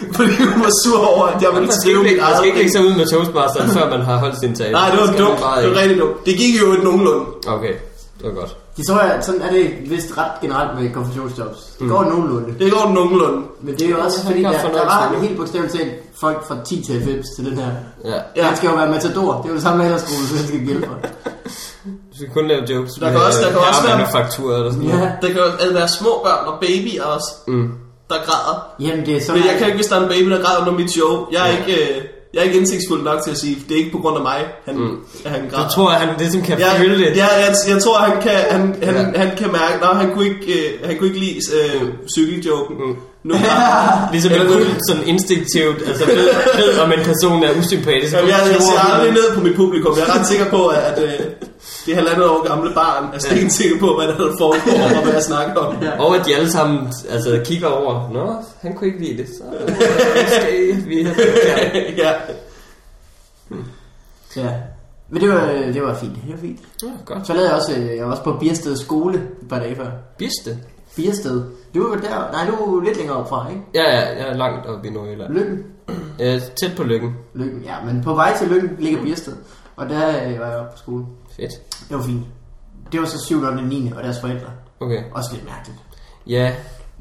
[0.16, 2.58] Fordi hun var sur over, at jeg ville skrive ikke, mit man skal eget ikke
[2.58, 4.72] lægge sig ud med toastmasteren, før man har holdt sin tale.
[4.72, 5.38] Nej, det var dumt.
[5.62, 6.26] Det var rigtig dumt.
[6.26, 7.24] Det gik jo et nogenlunde.
[7.46, 7.74] Okay,
[8.18, 8.56] det var godt.
[8.76, 11.58] Det tror jeg, sådan er det vist ret generelt med konfirmationsjobs.
[11.80, 12.48] Det går nogenlunde.
[12.58, 13.40] Det går nogenlunde.
[13.62, 16.48] Men det er jo også Ja, fordi, der, der noget var helt bogstaveligt talt folk
[16.48, 17.70] fra 10 til 90 til den her.
[18.36, 18.44] Ja.
[18.44, 19.32] Han skal jo være matador.
[19.36, 20.96] Det er jo det samme så han skal gælde for.
[21.84, 24.86] Du skal kun lave jokes Der kan også- der kan også være- manufaktur eller sådan
[24.86, 24.96] Ja.
[24.96, 25.12] noget.
[25.22, 27.68] Det kan jo altså være små børn og babyer også, Mm.
[28.10, 28.56] Der græder.
[28.80, 29.40] Jamen, det er sådan...
[29.40, 31.26] Men jeg kan ikke, hvis der er en baby, der græder under mit show.
[31.32, 31.82] Jeg er ikke...
[31.82, 32.02] øh,
[32.34, 34.40] Jeg er ikke indsigtsfuld nok til at sige, det er ikke på grund af mig,
[34.66, 34.96] han, mm.
[35.24, 35.68] at han Du græder.
[35.68, 37.16] tror, at han ligesom kan Ja, føle det?
[37.16, 39.00] ja jeg, jeg tror, han kan, han, han, Ja.
[39.00, 39.18] ja.
[39.18, 41.82] han kan mærke, at han kunne ikke, øh, han kunne ikke lide øh,
[42.16, 42.76] cykeljoken.
[42.76, 42.96] Mm.
[43.22, 48.12] Nu græder Ligesom hund nu- sådan instinktivt, altså ved, ved om en person er usympatisk.
[48.14, 49.94] Jamen, jeg, jeg ser aldrig ned på mit publikum.
[49.98, 51.26] Jeg er ret sikker på, at, at øh,
[51.86, 55.60] det halvandet år gamle barn er stensikker på, hvad der foregår og hvad jeg snakker
[55.60, 55.74] om.
[55.82, 56.00] Ja.
[56.04, 58.10] Og at de alle sammen altså, kigger over.
[58.12, 59.28] Nå, han kunne ikke lide det.
[59.28, 59.42] Så
[60.24, 61.14] måske vi har
[61.96, 62.12] ja.
[64.36, 64.50] Ja.
[65.12, 66.12] Men det var, det var fint.
[66.26, 66.60] Det var fint.
[66.82, 67.26] Ja, godt.
[67.26, 69.86] Så lavede jeg også, øh, jeg var også på Biersted skole et par dage før.
[70.18, 70.58] Biste.
[70.96, 71.42] Biersted.
[71.74, 73.62] Du var der, nej, du er lidt længere op fra, ikke?
[73.74, 75.32] Ja, ja, jeg er langt oppe i Nordjylland.
[75.34, 75.64] Lykken.
[76.20, 77.14] Øh, tæt på lykken.
[77.34, 79.32] Lykken, ja, men på vej til Lykken ligger Biersted.
[79.76, 81.04] Og der øh, var jeg oppe på skole.
[81.36, 81.52] Fedt.
[81.88, 82.22] Det var fint.
[82.92, 83.42] Det var så 7.
[83.42, 83.92] og 9.
[83.96, 84.46] og deres forældre.
[84.80, 85.02] Okay.
[85.12, 85.78] Også lidt mærkeligt.
[86.26, 86.52] Ja.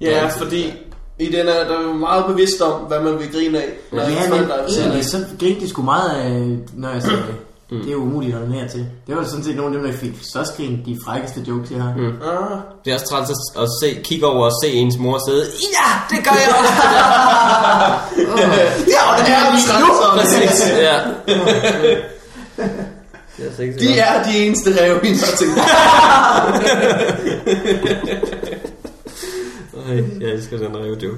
[0.01, 0.73] Ja, fordi
[1.19, 3.69] i den er der er jo meget bevidst om, hvad man vil grine af.
[3.91, 7.35] når Ja, men er egentlig, så grinte de sgu meget af, når jeg sagde det.
[7.69, 8.85] Det er jo umuligt at mere til.
[9.07, 11.81] Det var sådan set nogle af dem, der fik så skrin de frækkeste jokes, jeg
[11.81, 11.93] har.
[11.97, 12.07] Mm.
[12.07, 12.13] Ah,
[12.85, 15.45] Det er også træls at, at se, kigge over og se ens mor sidde.
[15.77, 16.73] Ja, det gør jeg også.
[18.93, 19.87] ja, og det er de nu!
[20.17, 20.97] Præcis, ja.
[23.79, 25.57] De er de eneste rev, vi har tænkt.
[29.89, 31.17] Ej, jeg elsker den rev joke.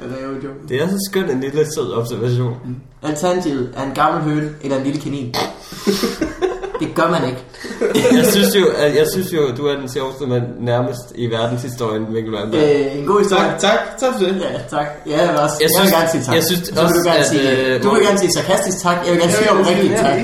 [0.00, 0.50] Ja, det er jo.
[0.68, 2.56] Det er så skøn en lille sød observation.
[3.02, 5.34] Alternativet er en gammel høne eller en lille kanin.
[6.80, 7.44] det gør man ikke.
[8.16, 11.26] Jeg synes jo, at, jeg synes jo, at du er den sjoveste mand nærmest i
[11.26, 12.62] verdenshistorien, Mikkel Wernberg.
[12.62, 13.42] Øh, en god historie.
[13.44, 14.36] Tak, tak, tak for det.
[14.40, 14.86] Ja, tak.
[15.06, 16.34] Ja, jeg vil, også, Jeg jeg, jeg vil synes- gerne sige tak.
[16.34, 18.78] jeg synes så vil du også, gerne at, sige, øh, du vil gerne sige sarkastisk
[18.82, 18.96] tak.
[19.04, 20.18] Jeg vil gerne sige oprigtigt tak.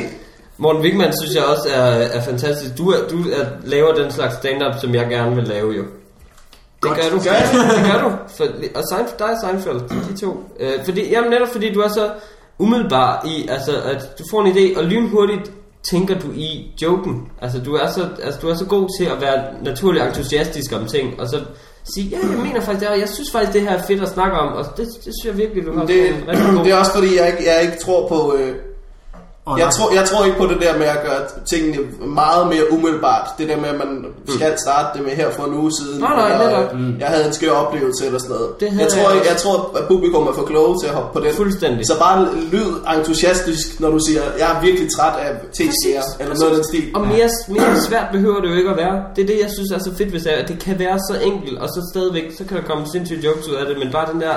[0.59, 2.79] Morten Wigman synes jeg også er, er fantastisk.
[2.79, 5.83] Du, er, du er, laver den slags stand-up, som jeg gerne vil lave jo.
[6.83, 6.97] Det Godt.
[7.01, 7.17] gør du.
[7.25, 7.33] Gør
[7.77, 8.11] det gør du.
[8.37, 8.45] For,
[8.79, 10.45] og Seinfeld, dig og Seinfeld, de to.
[10.61, 12.11] Øh, fordi, jamen netop fordi du er så
[12.59, 15.53] umiddelbar i, altså at du får en idé, og lynhurtigt
[15.91, 17.29] tænker du i joken.
[17.43, 20.87] Altså du er så, altså, du er så god til at være naturligt entusiastisk om
[20.87, 21.41] ting, og så
[21.95, 24.37] sige, ja, jeg mener faktisk det, jeg synes faktisk, det her er fedt at snakke
[24.37, 26.65] om, og det, det synes jeg virkelig, du har Det, rigtig god.
[26.65, 28.35] det er også fordi, jeg ikke, jeg ikke tror på...
[28.39, 28.55] Øh,
[29.59, 33.27] jeg, tror, jeg tror ikke på det der med at gøre tingene meget mere umiddelbart.
[33.39, 36.01] Det der med, at man skal starte det med her for en uge siden.
[36.01, 36.75] Nej, nej, eller, netop.
[36.75, 38.61] øh, Jeg havde en skør oplevelse eller sådan noget.
[38.61, 41.21] Det jeg, tror, jeg jeg, tror, at publikum er for kloge til at hoppe på
[41.27, 41.35] den.
[41.35, 41.87] Fuldstændig.
[41.87, 46.51] Så bare lyd entusiastisk, når du siger, jeg er virkelig træt af t-skære, eller noget
[46.51, 46.85] af den stil.
[46.95, 48.97] Og mere, mere svært behøver det jo ikke at være.
[49.17, 51.15] Det er det, jeg synes er så fedt ved det, at det kan være så
[51.25, 54.13] enkelt, og så stadigvæk, så kan der komme sindssyge jokes ud af det, men bare
[54.13, 54.35] den der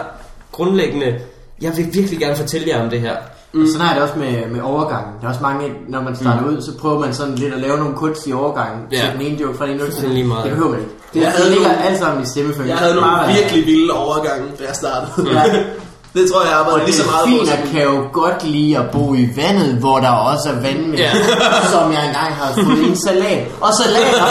[0.52, 1.20] grundlæggende,
[1.62, 3.16] jeg vil virkelig gerne fortælle jer om det her.
[3.54, 3.68] Mm.
[3.72, 5.14] Sådan er det også med, med overgangen.
[5.22, 6.48] Der er også mange, når man starter mm.
[6.48, 8.98] ud, så prøver man sådan lidt at lave nogle kunstige overgange Ja.
[8.98, 9.96] til den ene joke fra den ene joke.
[9.96, 10.16] til den.
[10.44, 10.92] Det behøver man ikke.
[11.14, 12.70] Det, Jeg det havde ligger nogle- alt sammen i stemmefølgen.
[12.70, 15.12] Jeg havde Bare nogle være- virkelig vilde overgange, da jeg startede.
[15.38, 15.44] Ja.
[16.16, 17.46] det tror jeg, jeg Og arbejdede lige så meget på.
[17.46, 20.98] delfiner kan jo godt lide at bo i vandet, hvor der også er vand med,
[20.98, 21.12] Ja.
[21.74, 23.42] som jeg engang har fået en salat.
[23.62, 24.26] Og salater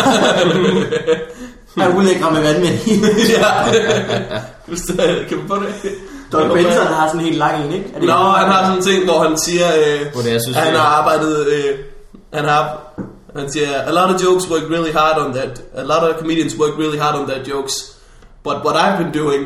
[1.84, 2.72] er ulækre med vand med.
[3.38, 3.48] ja.
[5.28, 5.90] Kan man få det?
[6.32, 7.86] Doc Benson har sådan en helt lang en, ikke?
[7.94, 10.40] Er det Nå, han har sådan en ting, hvor han siger, øh, Hvor det, jeg
[10.42, 11.78] synes, at han er- har arbejdet, øh,
[12.34, 12.78] han har,
[13.36, 16.54] han siger, a lot of jokes work really hard on that, a lot of comedians
[16.58, 17.74] work really hard on their jokes,
[18.44, 19.42] but what I've been doing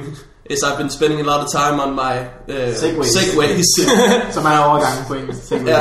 [0.50, 2.14] is I've been spending a lot of time on my
[2.54, 3.12] uh, Segways.
[3.16, 3.64] segways.
[4.34, 5.50] Som er overgangen på engelsk.
[5.50, 5.80] ja,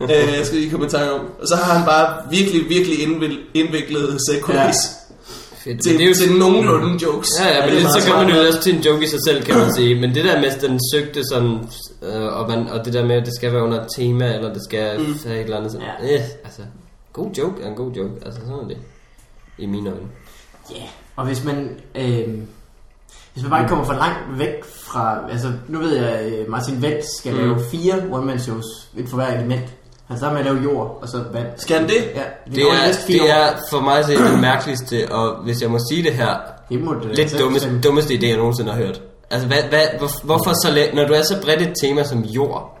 [0.00, 1.20] øh, jeg skal lige komme i tanke om.
[1.42, 2.96] Og så har han bare virkelig, virkelig
[3.54, 4.76] indviklede segways.
[5.66, 5.82] Fedt.
[5.82, 7.28] Til, Men det er jo til nogenlunde jokes.
[7.40, 9.18] Ja, ja, men det det, så kan man jo også til en joke i sig
[9.28, 10.00] selv, kan man sige.
[10.00, 11.58] Men det der med den søgte sådan,
[12.02, 14.52] øh, og, man, og det der med, at det skal være under et tema, eller
[14.52, 15.04] det skal mm.
[15.26, 16.14] have et eller andet sådan, Ja.
[16.14, 16.62] øh, altså,
[17.12, 18.78] god joke er en god joke, altså sådan er det,
[19.58, 20.06] i mine øjne.
[20.70, 20.82] Ja,
[21.16, 21.70] og hvis man...
[21.94, 22.28] Øh,
[23.32, 25.18] hvis man bare kommer for langt væk fra...
[25.30, 27.38] Altså, nu ved jeg, at Martin Vendt skal Mm.
[27.38, 27.44] mm.
[27.44, 28.64] lave fire one-man-shows
[28.94, 29.64] inden for hver element.
[30.08, 31.46] Han starter med at lave jord, og så vand.
[31.56, 31.94] Skal han det?
[32.14, 32.22] Ja,
[32.54, 33.26] Det går de er, det år.
[33.26, 36.34] er for mig at se det mærkeligste, og hvis jeg må sige det her,
[36.68, 39.02] Det må det lidt dummeste, dummeste idé, jeg nogensinde har hørt.
[39.30, 42.20] Altså, hvad, hvad, hvor, hvorfor så la- når du er så bredt et tema som
[42.24, 42.78] jord?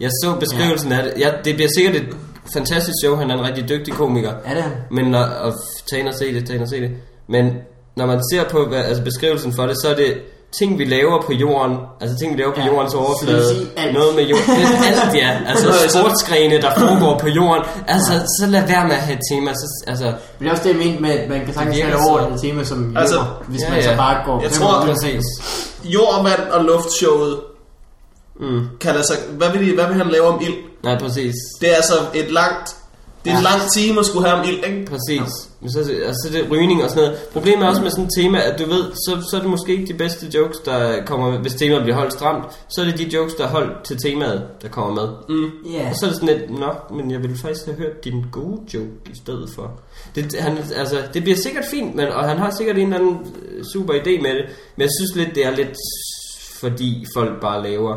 [0.00, 0.98] Jeg så beskrivelsen ja.
[0.98, 1.12] af det.
[1.20, 2.16] Ja, det bliver sikkert et
[2.52, 4.32] fantastisk show, han er en rigtig dygtig komiker.
[4.44, 4.64] Er det?
[4.90, 5.52] Men når, og
[5.90, 6.90] tag ind og se det, tag ind og se det.
[7.28, 7.52] Men
[7.96, 10.14] når man ser på hvad, altså beskrivelsen for det, så er det
[10.58, 11.76] ting, vi laver på jorden.
[12.00, 13.48] Altså ting, vi laver på Ja, jordens så overflade.
[13.48, 13.94] sige alt.
[13.94, 14.44] Noget med jorden.
[14.46, 15.38] Det er alt, ja.
[15.50, 17.62] Altså så- sportsgrene, der foregår på jorden.
[17.88, 19.52] Altså, så lad være med at have et tema.
[19.54, 22.10] Så, altså, Men det er også det, jeg mente med, at man kan sagtens have
[22.10, 23.96] over så- et tema som jord, Altså, hvis ja, man så ja.
[23.96, 24.42] bare går...
[24.42, 25.24] Jeg tror- præcis.
[25.84, 27.40] Jord, vand og luftshowet
[28.40, 28.66] Mm.
[28.80, 30.54] kan altså, hvad vil, de, hvad vil han lave om ild?
[30.84, 31.34] Nej, præcis.
[31.60, 32.76] Det er altså et langt,
[33.24, 33.48] det er en Ja.
[33.50, 34.86] lang time at skulle have om ild, ikke?
[34.86, 35.32] Præcis.
[35.60, 37.18] Men så, altså, så er det rygning og sådan noget.
[37.32, 39.72] Problemet er også med sådan et tema, at du ved, så, så er det måske
[39.72, 41.38] ikke de bedste jokes, der kommer med.
[41.38, 44.42] Hvis temaet bliver holdt stramt, så er det de jokes, der er holdt til temaet,
[44.62, 45.08] der kommer med.
[45.72, 48.24] Ja, Og så er det sådan lidt, nå, men jeg ville faktisk have hørt din
[48.32, 49.70] gode joke i stedet for.
[50.14, 53.16] Det, han, altså, det bliver sikkert fint, men, og han har sikkert en eller anden
[53.48, 54.44] øh, super idé med det,
[54.76, 55.76] men jeg synes lidt, det er lidt
[56.60, 57.94] fordi folk bare laver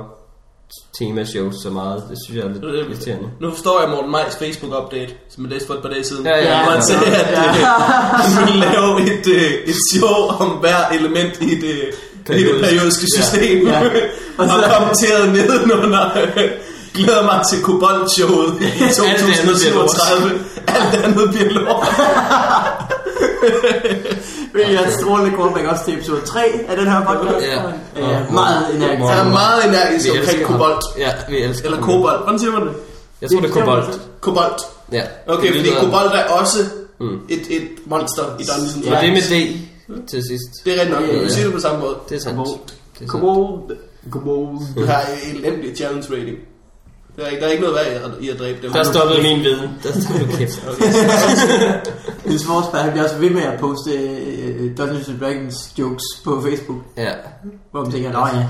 [0.99, 2.03] temashows så meget.
[2.09, 3.27] Det synes jeg er lidt Øh, irriterende.
[3.41, 6.25] Nu forstår jeg Morten Majs Facebook-update, som jeg læste for et par dage siden.
[6.25, 6.81] Ja, ja, ja.
[6.81, 7.63] sagde, at øh,
[8.25, 12.63] han ville lave et, øh, et show om hver element i det, i det Periodisk.
[12.69, 13.21] periodiske Ja.
[13.21, 13.67] system.
[13.67, 13.79] Ja.
[14.39, 14.45] og
[14.77, 16.05] kommenteret nedenunder.
[16.93, 19.89] Glæder mig til Kobold-showet i andet bliver lort.
[19.89, 20.39] 2037.
[20.67, 21.87] Alt andet bliver lort.
[24.53, 26.39] Vil jeg strålende callback også til episode 3
[26.69, 27.45] af den her podcast?
[27.45, 27.61] Ja.
[28.09, 29.09] Ja, meget energisk.
[29.09, 30.43] Han er meget energisk omkring.
[30.45, 30.81] Kobold.
[30.97, 31.89] Ja, vi elsker Eller ham.
[31.89, 32.17] Kobold.
[32.23, 32.73] Hvordan siger man det?
[33.21, 34.01] Jeg tror, det er kobolt.
[34.21, 34.59] Kobold.
[34.91, 35.03] Ja.
[35.27, 36.57] Okay, fordi Kobold er også
[36.99, 37.19] Mm.
[37.29, 39.29] et, et monster i Dungeons and Og det er Dragons.
[39.29, 40.65] med D til sidst.
[40.65, 41.07] Det er rigtigt nok.
[41.09, 41.29] Ja, ja, Du ja.
[41.29, 41.95] siger det på samme måde.
[42.09, 42.37] Det er sandt.
[42.37, 42.73] Kobolt.
[43.01, 43.07] Er.
[43.07, 43.77] Kobold.
[44.11, 44.57] Kobold.
[44.75, 46.37] Du har en elendig challenge rating.
[47.17, 48.71] Der er, ikke, der er ikke noget værd i at- i at dræbe dem.
[48.71, 49.69] Der stoppede min viden.
[49.83, 50.65] Der stoppede kæft.
[52.25, 53.91] Niels Forsberg, han bliver også ved med at poste
[54.59, 56.77] uh, Dungeons and Dragons jokes på Facebook.
[56.97, 57.11] Ja.
[57.71, 58.45] Hvor man tænker, nå ja,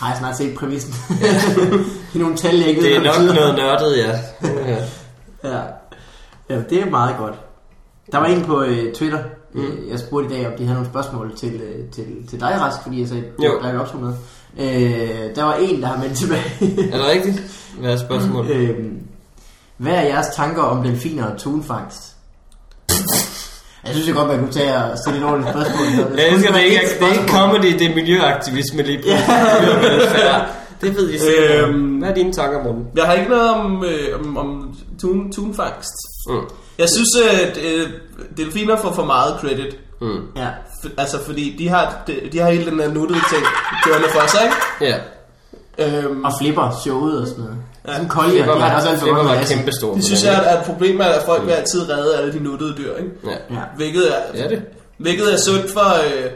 [0.00, 0.94] har jeg snart set præmissen.
[2.12, 3.34] det er nogle tal, jeg ikke ved, Det er nok betyder.
[3.34, 4.18] noget nørdet, ja.
[4.72, 4.76] ja.
[5.44, 5.60] Ja.
[6.50, 7.34] ja, det er meget godt.
[8.12, 9.18] Der var en på øh, Twitter,
[9.54, 9.62] mm.
[9.90, 12.82] jeg spurgte i dag, om de havde nogle spørgsmål til, øh, til, til dig, Rask,
[12.82, 13.58] fordi jeg sagde, Jo.
[13.62, 14.12] der er jo optog med.
[14.58, 16.52] Øh, der var en, der har meldt tilbage.
[16.92, 17.42] Er det rigtigt?
[17.80, 18.50] Hvad er spørgsmålet?
[18.56, 18.76] øh,
[19.76, 22.14] hvad er jeres tanker om delfiner og tunfangst?
[23.84, 26.18] Jeg synes jeg godt, man kunne tage og stille et ordentligt spørgsmål.
[26.18, 26.76] Jeg elsker det ikke.
[26.76, 30.46] Et Det er ikke comedy, det er miljøaktivisme lige pludselig.
[30.80, 31.68] Det ved I sikkert.
[31.68, 31.98] Øhm.
[31.98, 32.86] Hvad er dine tanker, Morten?
[32.96, 35.94] Jeg har ikke noget om, øh, om, om tun, tunfangst.
[36.28, 36.40] Mm.
[36.78, 37.88] Jeg synes, at øh,
[38.36, 39.76] delfiner får for meget credit.
[40.00, 40.20] Mm.
[40.36, 40.48] Ja.
[40.84, 43.42] F- altså, fordi de har, de, de har hele den der nuttede ting
[43.84, 44.56] kørende for sig, ikke?
[44.80, 44.98] Ja.
[45.78, 47.56] Øhm, Og flipper showet og sådan noget.
[47.88, 47.92] Ja.
[47.92, 49.94] Sådan kolde, Flipper de har også altid Flipper rundt var med kæmpe stor.
[49.94, 52.74] det synes jeg er er et problem, at folk vil altid redde alle de nuttede
[52.78, 53.10] dyr, ikke?
[53.26, 53.30] Ja.
[53.30, 53.60] Ja.
[53.76, 54.62] Hvilket er, er det.
[54.98, 56.30] hvilket er sundt for, øh,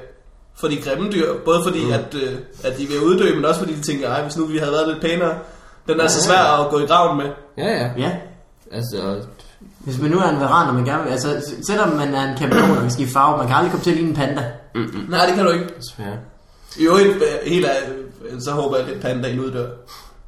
[0.61, 1.27] for de grimme dyr.
[1.45, 1.93] Både fordi, mm.
[1.93, 2.33] at, øh,
[2.65, 4.89] at de vil uddø, men også fordi de tænker, ej, hvis nu vi havde været
[4.89, 5.35] lidt pænere.
[5.89, 7.27] Den er så svær at gå i graven med.
[7.59, 7.91] Ja, ja.
[7.99, 8.11] Ja.
[8.73, 9.23] Altså,
[9.85, 11.29] Hvis man nu er en varan, og man gerne vil, altså
[11.67, 13.97] selvom man er en kameleon og kan skifte farve, man kan aldrig komme til at
[13.97, 14.45] ligne en panda.
[15.09, 15.65] Nej, det kan du ikke.
[15.81, 16.17] desværre.
[16.79, 17.23] I øvrigt, øh,
[17.53, 17.77] helt af,
[18.41, 19.67] så håber jeg, at pandaen uddør.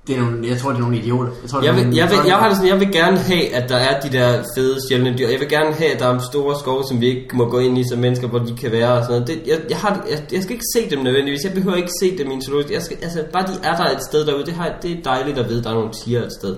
[0.07, 1.31] Det er nogle, jeg tror, det er nogle idioter.
[1.43, 3.55] Jeg, tror, Jeg vil, nogle- jeg, vil, jeg, har det sådan, jeg vil gerne have,
[3.55, 5.29] at der er de der fede sjældne dyr.
[5.29, 7.79] Jeg vil gerne have, at der er store skove, som vi ikke må gå ind
[7.79, 9.27] i som mennesker, hvor de kan være og sådan noget.
[9.29, 11.41] Det, jeg, jeg, har, jeg, jeg skal ikke se dem nødvendigvis.
[11.45, 12.71] Jeg behøver ikke se dem i en zoologisk.
[12.73, 14.45] Jeg skal, altså, bare de er der et sted derude.
[14.47, 16.57] Det, har, det er dejligt at vide, at der er nogle tiger et sted.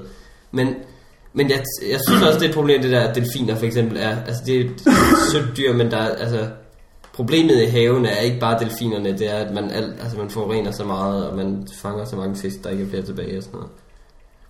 [0.53, 0.69] Men,
[1.37, 1.59] men jeg,
[1.91, 4.17] jeg synes også, det er et problem, det der, at delfiner for eksempel er.
[4.27, 4.81] Altså, det er et
[5.33, 6.47] sødt dyr, men der er, altså,
[7.15, 9.19] problemet i haven er ikke bare delfinerne.
[9.19, 12.37] Det er, at man, alt, altså, man forurener så meget, og man fanger så mange
[12.37, 13.71] fisk, der ikke er flere tilbage og sådan noget.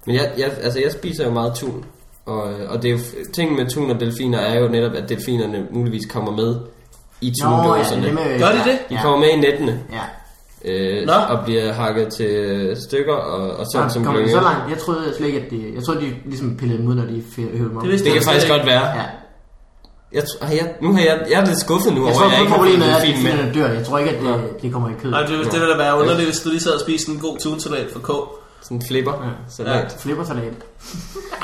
[0.07, 1.84] Men jeg, jeg, altså jeg spiser jo meget tun,
[2.26, 2.99] og, og det er jo,
[3.32, 6.57] ting med tun og delfiner er jo netop, at delfinerne muligvis kommer med
[7.20, 8.07] i ja, tundåserne.
[8.07, 8.78] det med, Gør de det?
[8.89, 9.03] De Ja.
[9.03, 10.01] kommer med i nettene Ja.
[10.67, 11.12] Øh, Nå.
[11.12, 12.33] og bliver hakket til
[12.89, 14.71] stykker og, og sådan som Kommer de så langt?
[14.71, 15.73] Jeg troede slet ikke, at de...
[15.75, 17.83] Jeg troede, de ligesom pillede dem ud, når de hævde dem op.
[17.85, 18.87] Det Det kan faktisk godt være.
[18.99, 19.03] Ja.
[20.12, 22.35] Jeg, har jeg, nu har jeg, jeg er lidt skuffet nu Jeg over, tror, jeg
[22.35, 23.69] at ikke har problemet er, at delfinerne dør.
[23.73, 25.11] Jeg tror ikke, at det, det kommer i kød.
[25.11, 27.39] Nej, det, det ville da være underligt, hvis du lige sad og spiste en god
[27.39, 28.11] tunsalat for K.
[28.62, 29.12] Sådan en flipper.
[29.12, 29.31] Ja.
[29.49, 29.97] Salat.
[30.01, 30.53] Flippersalat.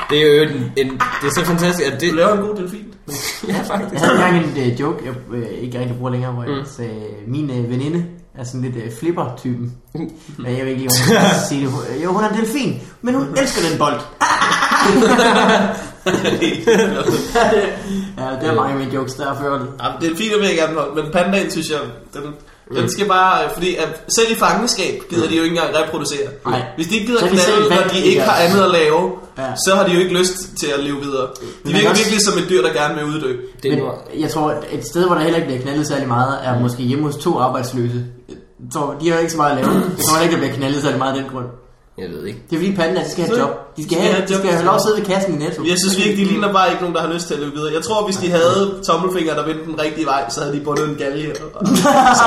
[0.09, 0.87] Det er jo en, en,
[1.21, 2.11] det er så fantastisk, at det...
[2.11, 2.85] Du laver en god delfin.
[3.47, 3.93] Ja, faktisk.
[3.93, 6.65] Jeg havde engang en uh, joke, jeg uh, ikke rigtig bruger længere, hvor jeg Mm.
[6.77, 8.05] sagde, min uh, veninde
[8.35, 9.73] er sådan lidt uh, flipper-typen.
[10.37, 11.17] Men jeg ved ikke lige, om skal
[11.49, 12.03] sige det.
[12.03, 13.99] Jo, hun er en delfin, men hun elsker den bold.
[18.17, 19.61] Ja, det er mange af mine jokes, der er ført.
[19.83, 21.79] Jamen, delfiner vil jeg gerne holde, men pandaen synes jeg,
[22.13, 22.33] den,
[22.75, 26.27] den skal bare, fordi at selv i fangenskab gider de jo ikke engang reproducere.
[26.45, 26.61] Nej.
[26.75, 29.11] Hvis de ikke gider Så er de knalde, når de ikke har andet at lave,
[29.37, 29.43] Ja.
[29.67, 31.21] så har de jo ikke lyst til at leve videre.
[31.21, 31.27] De
[31.63, 33.35] Men virker også- virkelig som et dyr, der gerne vil uddø.
[33.63, 33.81] Det Men
[34.21, 36.83] jeg tror, at et sted, hvor der heller ikke bliver knaldet særlig meget, er måske
[36.83, 38.05] hjemme hos to arbejdsløse.
[38.29, 38.37] Jeg
[38.73, 39.73] tror, de har jo ikke så meget at lave.
[39.75, 41.45] Jeg tror ikke, der bliver knaldet særlig meget af den grund.
[41.97, 42.39] Jeg ved ikke.
[42.49, 43.77] Det er fordi panden, de skal have et job.
[43.77, 45.63] De skal have, de skal have lov at sidde ved kassen i Netto.
[45.63, 47.73] Jeg synes virkelig, de ligner bare ikke nogen, der har lyst til at leve videre.
[47.73, 50.89] Jeg tror, hvis de havde tommelfingre, der vendte den rigtige vej, så havde de bundet
[50.89, 52.23] en galge og, og så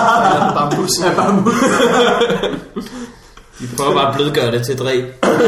[0.54, 0.90] bambus.
[1.04, 1.44] Ja, bare
[3.61, 5.04] De prøver bare at blødgøre det til dræb.
[5.04, 5.42] ja, det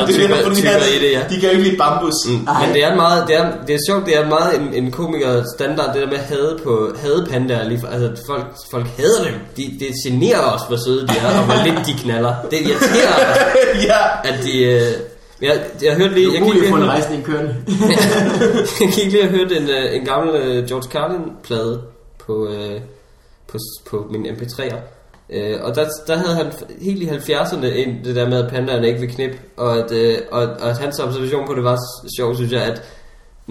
[0.00, 1.20] er tykker- det, de, i det, ja.
[1.30, 2.14] de kan jo ikke lide bambus.
[2.26, 2.32] Mm.
[2.32, 5.42] Men det er meget, det er, det er sjovt, det er meget en, en komiker
[5.54, 9.34] standard, det der med hade på hade pandaer, lige altså folk, folk hader dem.
[9.56, 12.34] De, det generer os, hvor søde de er, og hvor lidt de knaller.
[12.50, 13.14] Det irriterer
[13.90, 14.62] ja, at de...
[14.62, 14.92] Øh,
[15.42, 17.56] jeg, jeg hørte lige, Det jeg er umuligt at få en rejsning kørende.
[18.80, 21.82] jeg gik lige og hørte en, øh, en gammel øh, George Carlin-plade
[22.26, 22.80] på, øh,
[23.48, 23.58] på,
[23.90, 24.76] på min MP3'er.
[25.30, 28.88] Øh, og der, der havde han helt i 70'erne ind, det der med, at pandaerne
[28.88, 32.10] ikke vil knip, og at, øh, og, og at hans observation på det var sjov,
[32.16, 32.82] sjovt, synes jeg, at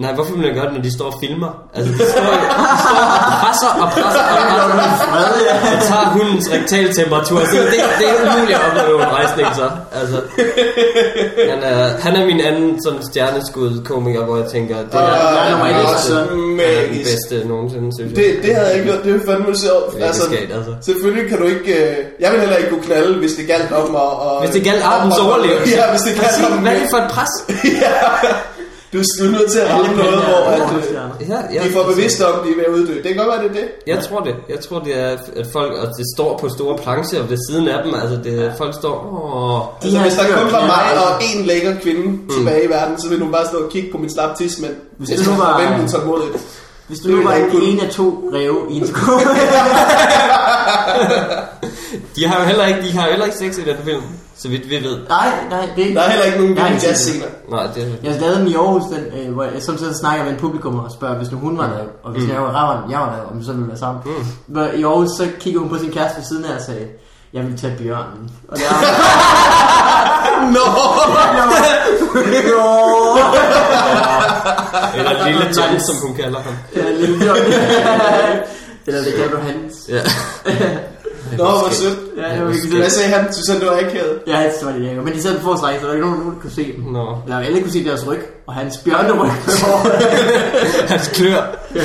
[0.02, 1.50] Nej, hvorfor vil man gøre det, når de står og filmer?
[1.76, 2.98] Altså, de står, de står
[3.30, 5.06] og presser og presser og presser.
[5.76, 7.38] Og tager hundens rektaltemperatur.
[7.52, 9.66] Så det, det er umuligt at opleve en rejsning, så.
[10.00, 10.18] Altså,
[11.50, 15.08] han, er, han er min anden sådan stjerneskud komiker, hvor jeg tænker, det er, Og
[15.08, 18.16] er nummer han er også så- han er den bedste nogensinde, synes jeg.
[18.24, 19.86] Det, det havde jeg ikke gjort, det er fandme sjovt.
[20.00, 20.72] Er ikke skægt, altså.
[20.88, 21.72] Selvfølgelig kan du ikke...
[21.82, 24.12] øh, Jeg vil heller ikke kunne knalde, hvis det galt om at...
[24.26, 25.76] at Hvis det galt om at- overlevelse.
[25.78, 26.58] Ja, hvis det galt om...
[26.64, 27.32] hvad er det for et pres?
[27.84, 27.94] ja,
[28.94, 31.82] du, du er nødt til at ramme noget, hvor at, øh, Ja, ja, de får
[31.92, 32.94] bevidst om, at de er ved at uddø.
[32.94, 33.68] Det kan godt være, det er det.
[33.86, 34.34] Jeg tror det.
[34.48, 37.78] Jeg tror det er, at folk, og det står på store plancher ved siden af
[37.84, 37.94] dem.
[37.94, 42.18] Altså, det, folk står, åh, Altså, hvis der kun var mig og en lækker kvinde
[42.36, 44.70] tilbage i verden, så ville hun bare stå og kigge på min slap tis, men
[44.98, 46.34] Hvis jeg det skal nu var- forvente min tålmodighed.
[46.88, 49.20] Hvis du nu var en, en af to ræve i en skole.
[52.16, 54.02] de har jo heller ikke, de har heller ikke sex i den film,
[54.36, 54.98] så vidt vi ved.
[55.08, 55.98] nej, nej, det er ikke.
[55.98, 57.26] Der er heller ikke nogen vilde jazzscener.
[57.48, 60.32] Nej, det er Jeg lavede den i Aarhus, den, øh, hvor jeg samtidig snakker med
[60.32, 63.00] en publikum og spørger, hvis nu hun var der, og hvis jeg var der, jeg
[63.00, 64.02] var der, om vi så ville være sammen.
[64.48, 66.86] Men I Aarhus, så kiggede hun på sin kæreste ved siden af og sagde,
[67.32, 68.30] jeg vil tage bjørnen.
[68.48, 68.70] Og det er
[70.54, 70.66] Nå!
[74.98, 76.54] Eller Lille Tom, som hun kalder ham.
[76.76, 77.36] Ja, lille bjørn.
[78.86, 79.74] Eller det kan du hans.
[79.88, 80.00] Ja.
[81.38, 81.98] Nå, hvor sødt.
[82.16, 82.92] Ja, det var virkelig Hvad det.
[82.92, 83.32] sagde han?
[83.32, 84.18] Synes han, det var akavet?
[84.26, 84.96] Ja, jeg tror det.
[85.04, 86.84] Men de sad på række, så der var ikke nogen, nogen der kunne se dem.
[86.84, 87.18] Nå.
[87.24, 89.30] Eller alle kunne se deres ryg, og hans bjørneryg.
[90.92, 91.42] Hans klør.
[91.74, 91.80] ja.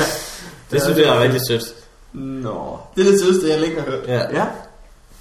[0.72, 1.64] Det synes jeg er rigtig sødt.
[2.12, 2.78] Nå.
[2.96, 4.08] Det er det sødeste, jeg længe har hørt.
[4.08, 4.38] Ja.
[4.38, 4.44] Ja.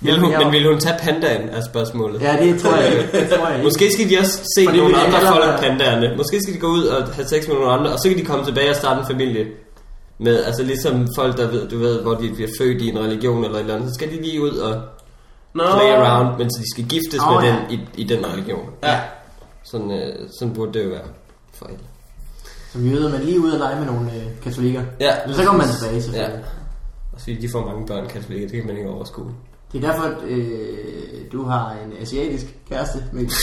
[0.01, 2.21] Vil hun, men vil hun tage pandaen, er spørgsmålet.
[2.21, 3.09] Ja, det tror jeg ikke.
[3.11, 3.63] Det tror jeg ikke.
[3.63, 6.17] Måske skal de også se Fordi nogle andre folk, pandaerne.
[6.17, 8.25] Måske skal de gå ud og have sex med nogle andre, og så kan de
[8.25, 9.45] komme tilbage og starte en familie.
[10.19, 13.43] Med, altså ligesom folk, der ved, du ved, hvor de bliver født i en religion
[13.43, 14.81] eller et eller andet, så skal de lige ud og
[15.53, 15.63] Nå.
[15.63, 17.55] play around, men så de skal giftes Åh, med ja.
[17.55, 18.69] den i, i den religion.
[18.83, 18.99] Ja.
[19.63, 21.07] Sådan, øh, sådan burde det jo være
[21.53, 21.79] for alle.
[22.71, 24.83] Som jøde, man lige ude og lege med nogle øh, katolikker.
[24.99, 25.11] Ja.
[25.25, 26.01] Men så kommer man tilbage, Ja.
[26.01, 26.43] selvfølgelig.
[27.13, 29.31] Og så de får mange børn, katolikker, det kan man ikke overskue.
[29.71, 30.67] Det er derfor, at øh,
[31.31, 33.35] du har en asiatisk kæreste, Mikkel.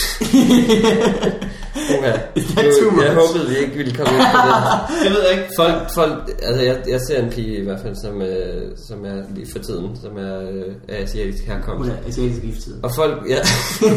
[2.79, 4.53] Too Nu, jeg håbede, vi ikke ville komme ind på det.
[5.03, 5.49] Det ved jeg ikke.
[5.57, 9.23] Folk, folk, altså jeg, jeg ser en pige i hvert fald, som, øh, som er
[9.35, 11.89] lige for tiden, som er øh, asiatisk Hun herkomst.
[11.89, 12.73] er asiatisk gifttid.
[12.83, 13.39] Og folk, ja.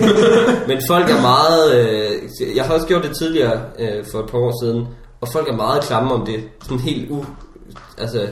[0.68, 4.38] Men folk er meget, øh, jeg har også gjort det tidligere øh, for et par
[4.38, 4.86] år siden,
[5.20, 6.40] og folk er meget klamme om det.
[6.62, 7.24] Sådan helt u,
[7.98, 8.26] altså,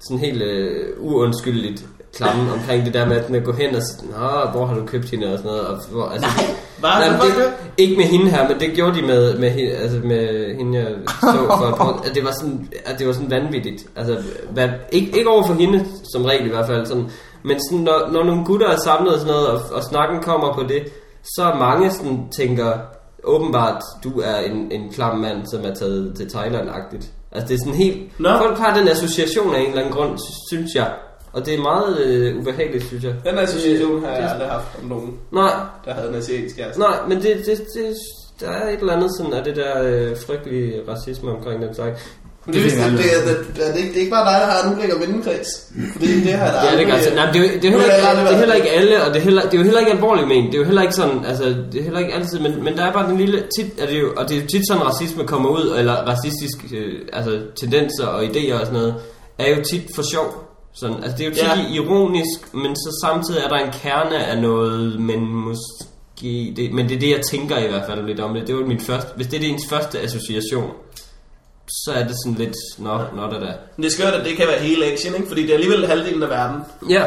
[0.00, 1.86] sådan helt øh, uundskyldeligt
[2.16, 4.86] klamme omkring det der med, at man går hen og siger, Nå, hvor har du
[4.86, 5.66] købt hende og sådan noget.
[5.66, 6.56] Og, hvor, altså, Nej.
[6.78, 6.90] Hvad?
[6.90, 9.98] Nej, det, det, ikke med hende her, men det gjorde de med, med, hende, altså
[10.04, 10.86] med hende, jeg
[11.20, 13.86] så for et par at det var sådan, at det var sådan vanvittigt.
[13.96, 14.16] Altså,
[14.50, 17.10] hvad, ikke, ikke over for hende, som regel i hvert fald, sådan,
[17.42, 20.54] men sådan, når, når nogle gutter er samlet og sådan noget, og, og snakken kommer
[20.54, 20.82] på det,
[21.24, 22.72] så er mange sådan tænker,
[23.24, 27.06] åbenbart, du er en, en klam mand, som er taget til Thailand-agtigt.
[27.32, 28.28] Altså det er sådan helt, Nå.
[28.38, 30.92] folk har den association af en eller anden grund, sy- synes jeg.
[31.34, 33.14] Og det er meget øh, ubehageligt, synes jeg.
[33.26, 35.52] Den association har jeg Det- aldrig haft om nogen, Nej,
[35.84, 36.80] der havde en asiatisk kæreste.
[36.80, 37.94] Nej, men det, det, det,
[38.40, 42.00] der er et eller andet sådan af det der øh, frygtelige racisme omkring den slags.
[42.46, 44.68] Men det, det, det, det, det, det, det, det er ikke bare dig, der har
[44.68, 45.48] en ulækker vennekreds.
[45.92, 48.20] Fordi det da Ja, det er altså, nej, men det, er det, er heller ikke,
[48.28, 50.28] det er heller ikke alle, og det er, heller, det er jo heller ikke alvorligt
[50.28, 50.46] ment.
[50.46, 52.84] Det er jo heller ikke sådan, altså, det er heller ikke altid, men, men der
[52.84, 55.26] er bare den lille, tit er det jo, og det er jo tit sådan, racisme
[55.26, 58.94] kommer ud, eller racistiske øh, altså, tendenser og idéer og sådan noget,
[59.38, 60.28] er jo tit for sjov.
[60.74, 61.82] Sådan, altså, det er jo tit Ja.
[61.82, 66.94] ironisk, men så samtidig er der en kerne af noget, men måske, det, men det
[66.96, 68.46] er det, jeg tænker i hvert fald lidt om det.
[68.46, 70.70] Det var min første, hvis det er ens første association,
[71.84, 73.52] så er det sådan lidt, nå, nå da da.
[73.76, 75.28] Men det er skørt, at det kan være hele Asien, ikke?
[75.28, 76.60] Fordi det er alligevel halvdelen af verden.
[76.90, 77.02] Ja,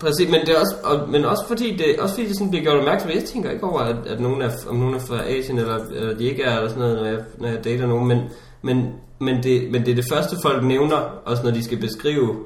[0.00, 2.62] præcis, men, det er også, og, men også fordi det, også fordi det sådan bliver
[2.64, 3.10] gjort opmærksom.
[3.10, 6.14] Jeg tænker ikke over, at, at nogen er, om nogen er fra Asien, eller, eller
[6.18, 8.18] de ikke er, eller sådan noget, når jeg, når jeg dater nogen, men,
[8.62, 12.36] men, men, det, men det er det første, folk nævner, også når de skal beskrive,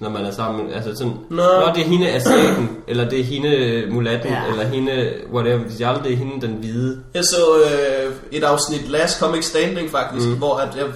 [0.00, 0.72] når man er sammen.
[0.72, 1.36] Altså sådan, Nå.
[1.42, 4.42] Nå, det er hende asiaten, eller det er hende mulatten, Ja.
[4.50, 7.02] eller hende, whatever, de aldrig, det er hende den hvide.
[7.14, 10.34] Jeg så øh, et afsnit Last Comic Standing faktisk, mm.
[10.38, 10.86] hvor at jeg,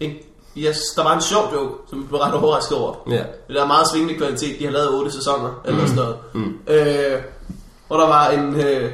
[0.00, 0.26] ikke,
[0.56, 2.94] yes, der var en sjov joke, som jeg blev ret overrasket over.
[3.10, 3.22] Ja.
[3.48, 4.58] Det er meget svingende kvalitet.
[4.58, 6.16] De har lavet otte sæsoner, eller sådan noget.
[6.34, 6.54] Mm.
[6.68, 7.20] Øh,
[7.86, 8.90] hvor der var en, øh,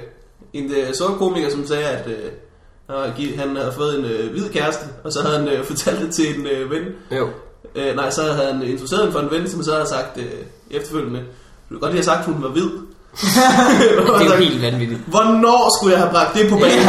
[0.53, 4.85] en øh, sort komiker, som sagde, at øh, han havde fået en øh, hvid kæreste,
[5.05, 6.83] og så havde han øh, fortalt det til en øh, ven.
[7.19, 7.29] Jo.
[7.75, 10.25] Øh, nej, så havde han introduceret hende for en ven, som så havde sagt øh,
[10.71, 11.21] efterfølgende,
[11.69, 12.71] du kan godt lige have sagt, at hun var hvid.
[14.19, 15.01] Det er jo helt vanvittigt.
[15.07, 16.89] Hvornår skulle jeg have bragt det på banen?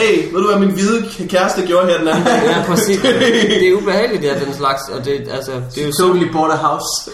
[0.00, 2.42] hey, ved du hvad min hvide kæreste gjorde her den anden dag?
[2.44, 3.00] Ja, præcis.
[3.60, 6.52] Det er ubehageligt, det er den slags, og det, altså, det er jo Totally bought
[6.52, 7.10] a house.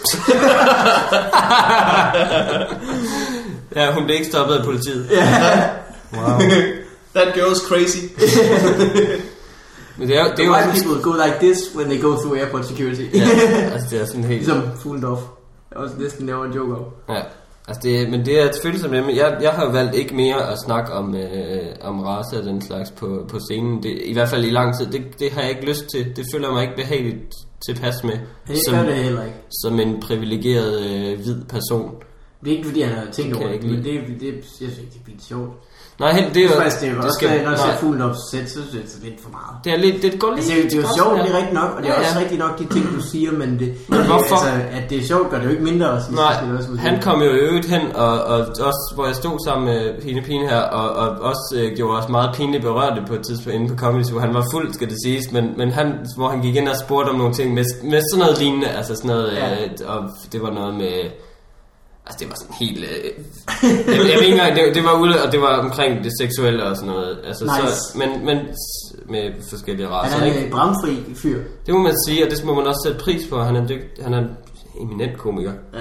[3.75, 5.07] Ja, hun blev ikke stoppet af politiet.
[5.11, 5.69] Ja.
[6.13, 6.39] Wow.
[7.15, 7.97] That girl's crazy.
[9.97, 10.83] Men det er, det er jo også...
[10.83, 13.01] people go like this when they go through airport security.
[13.13, 13.19] Ja,
[13.73, 14.39] altså det er sådan helt...
[14.41, 15.21] ligesom Fuglendorf.
[15.71, 16.85] Jeg også næsten laver en joke om.
[17.09, 17.21] Ja,
[17.67, 20.57] altså det, men det er som det, men jeg, jeg har valgt ikke mere at
[20.65, 24.45] snakke om, øh, om race og den slags på, på scenen, det, i hvert fald
[24.45, 27.33] i lang tid, det, det har jeg ikke lyst til, det føler mig ikke behageligt
[27.67, 28.17] tilpas med,
[28.47, 29.37] Det som, det heller ikke.
[29.63, 31.91] som en privilegeret øh, hvid person.
[32.43, 34.77] Det er ikke fordi, han har tænkt Det over det, men det, det, jeg synes
[34.77, 35.51] ikke, det bliver sjovt.
[35.99, 36.59] Nej, helt, det er Det jo...
[36.59, 38.73] er faktisk, det er jo også, skal, når jeg ser nej, Fuglendorf sæt, så synes
[38.73, 39.53] jeg, det er lidt for meget.
[39.63, 40.37] det er lidt, det går lige...
[40.53, 42.21] Altså, det er jo sjovt, det er rigtigt nok, og det er Ja, også ja.
[42.23, 44.37] rigtigt nok de ting, du siger, men det, Men hvorfor?
[44.45, 46.95] altså, at det er sjovt, gør det jo ikke mindre sige, Nej, det også han
[47.07, 48.37] kom jo øvrigt hen, og, og
[48.69, 52.09] også hvor jeg stod sammen med Pine Pine her, og, og også øh, gjorde os
[52.17, 54.19] meget pinligt berørte på et tidspunkt inde på Comedy Zoo.
[54.25, 55.87] Han var fuld, skal det siges, men, men han,
[56.17, 58.95] hvor han gik ind og spurgte om nogle ting med, med sådan noget lignende, altså
[58.95, 59.47] sådan noget, Ja.
[59.63, 59.99] øh, og
[60.31, 60.95] det var noget med...
[62.05, 62.85] Altså det var sådan helt...
[62.85, 63.11] Øh,
[63.97, 66.89] jeg, jeg engang, det, det var ude, og det var omkring det seksuelle og sådan
[66.93, 67.19] noget.
[67.27, 67.75] Altså, Nice.
[67.77, 68.37] så, men, men
[69.09, 70.45] med forskellige racer, Han er ikke?
[70.45, 71.39] en bramfri fyr.
[71.65, 73.41] Det må man sige, og det må man også sætte pris på.
[73.41, 74.29] Han er, dygt, han er en
[74.81, 75.51] eminent komiker.
[75.73, 75.79] Ja.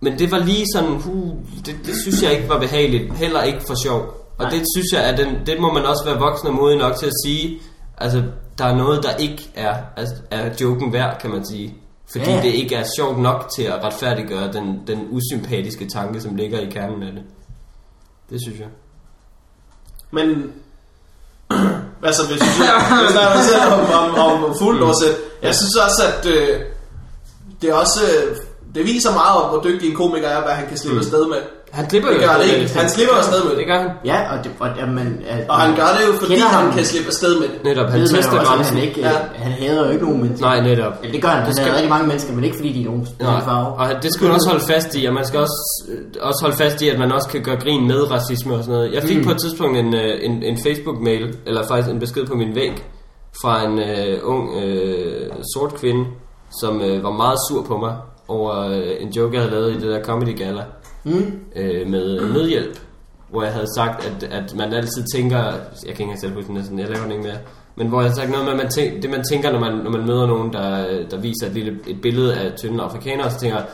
[0.00, 1.34] Men det var lige sådan, uh,
[1.66, 3.14] det, det synes jeg ikke var behageligt.
[3.14, 4.00] Heller ikke for sjov.
[4.38, 4.50] Og Nej.
[4.50, 7.06] det synes jeg, at den, det må man også være voksen og modig nok til
[7.06, 7.60] at sige.
[7.98, 8.22] Altså,
[8.58, 11.74] der er noget, der ikke er, er, er joken værd, kan man sige.
[12.12, 12.42] Fordi Ja.
[12.42, 16.70] det ikke er sjovt nok til at retfærdiggøre den, den usympatiske tanke, som ligger i
[16.70, 17.22] kernen af det.
[18.30, 18.68] Det synes jeg.
[20.10, 20.52] Men
[22.08, 22.46] altså, hvis vi
[23.02, 26.60] hvis der selv om, om, om fuldårsæt, jeg synes også, at øh,
[27.62, 28.36] det er også øh,
[28.76, 31.36] det viser meget om, hvor dygtig en komiker er, hvad han kan slippe afsted med.
[31.78, 32.78] Han slipper Det jo gør det med ikke.
[32.80, 33.58] Han slipper afsted med det.
[33.58, 33.90] Det gør han.
[34.04, 36.72] Ja, og, det, og, jamen, at, Og han gør det jo, fordi han ham?
[36.76, 37.64] kan slippe afsted med det.
[37.64, 38.76] Netop, han tester grænsen.
[38.76, 39.08] han, ikke, Ja.
[39.10, 39.16] ja.
[39.44, 40.46] han hader jo ikke nogen mennesker.
[40.46, 40.92] Nej, netop.
[41.02, 42.84] Eller det gør han, han skal- hader rigtig mange mennesker, men ikke fordi de er
[42.84, 43.66] nogen Nej, farve.
[43.66, 45.98] og det skal man også holde fast i, og man skal også, øh,
[46.28, 48.94] også holde fast i, at man også kan gøre grin med racisme og sådan noget.
[48.94, 49.24] Jeg fik mm.
[49.24, 52.72] på et tidspunkt en, øh, en, en Facebook-mail, eller faktisk en besked på min væg,
[53.42, 56.04] fra en øh, ung øh, sort kvinde,
[56.60, 57.94] som øh, var meget sur på mig
[58.28, 60.62] over øh, en joke, jeg havde lavet i det der Comedy Gala
[61.04, 61.32] Mm.
[61.56, 62.78] øh, med nødhjælp,
[63.30, 65.52] hvor jeg havde sagt, at, at man altid tænker, jeg
[65.82, 67.36] kan ikke engang selv huske næsten, jeg laver den ikke mere,
[67.76, 69.72] men hvor jeg havde sagt noget med, at man tænk, det man tænker, når man,
[69.72, 73.38] når man møder nogen, der, der viser et, lille, et billede af tynde afrikanere, så
[73.40, 73.66] tænker jeg,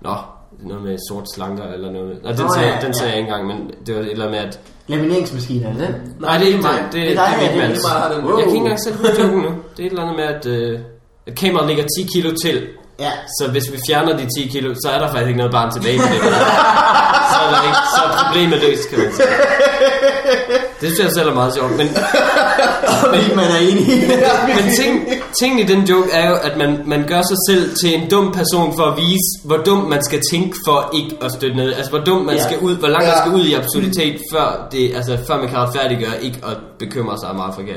[0.00, 0.10] nå,
[0.58, 2.22] det er noget med sort slanker eller noget.
[2.22, 2.92] Nej, den, Nå, sagde, ja, den ja.
[2.92, 5.80] sagde jeg ikke engang, men det var et eller andet med, at Lamineringsmaskine, er det
[5.80, 5.94] den?
[6.20, 6.78] Nej, det er ikke mig.
[6.92, 7.84] Det, det, Det er min mands.
[7.84, 9.48] Jeg kan ikke engang selv huske nu.
[9.76, 10.78] Det er et eller andet med, at, øh,
[11.26, 12.68] at kameraet ligger 10 kilo til.
[13.00, 13.10] Ja.
[13.38, 15.98] Så hvis vi fjerner de 10 kilo, så er der faktisk ikke noget barn tilbage
[15.98, 16.22] på det.
[17.32, 19.26] så, er der ikke, så er problemet løst, kan man sige.
[20.80, 21.76] Det synes jeg selv er meget sjovt.
[21.76, 21.88] Men,
[23.04, 23.86] Fordi man er enig.
[24.56, 25.08] men ting,
[25.40, 28.32] tingen i den joke er jo, at man, man gør sig selv til en dum
[28.32, 31.72] person for at vise, hvor dum man skal tænke for ikke at støtte ned.
[31.74, 32.42] Altså, hvor dum man Ja.
[32.42, 33.20] skal ud, hvor langt man Ja.
[33.22, 37.28] skal ud i absurditet, før, det, altså, før man kan retfærdiggøre ikke at bekymre sig
[37.28, 37.72] om Afrika.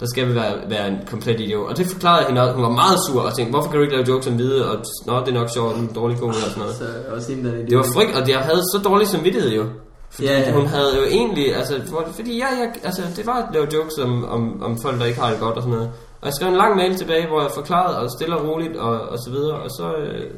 [0.00, 1.70] Der skal vi være, være en komplet idiot.
[1.70, 2.54] Og det forklarede jeg hende også.
[2.54, 4.70] Hun var meget sur og tænkte, hvorfor kan du ikke lave jokes om hvide?
[4.70, 4.76] Og
[5.06, 6.76] nå, det er nok sjovt, en dårlig komiker og sådan noget.
[6.76, 9.64] Så også hende, der er Det var frygt, og jeg havde så dårlig samvittighed jo.
[10.10, 10.52] Fordi Ja, ja.
[10.52, 13.98] hun havde jo egentlig, altså, for, fordi ja, jeg, altså, det var at lave jokes
[13.98, 15.90] om, om, om folk, der ikke har det godt og sådan noget.
[16.20, 19.00] Og jeg skrev en lang mail tilbage, hvor jeg forklarede, og stille og roligt, og,
[19.00, 19.56] og så videre.
[19.64, 20.30] Og så, øh,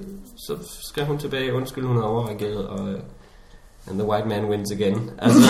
[0.46, 0.52] så
[0.90, 2.98] skrev hun tilbage, undskyld, hun havde overreageret, og øh,
[3.90, 5.10] and the white man wins again.
[5.22, 5.40] Altså,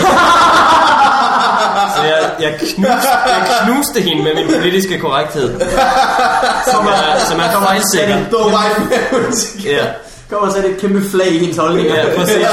[1.95, 5.59] så jeg, jeg, knuste, jeg knuste hende med min politiske korrekthed,
[6.71, 8.15] som er, som er fejlsikker.
[8.15, 9.33] The white man.
[9.63, 9.85] Ja,
[10.29, 11.95] Kom og sætte et kæmpe flag i hendes holdninger.
[11.95, 12.37] ja, præcis.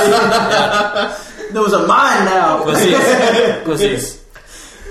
[1.52, 2.64] Ja, Those are mine now.
[2.72, 2.96] præcis.
[3.66, 4.16] præcis.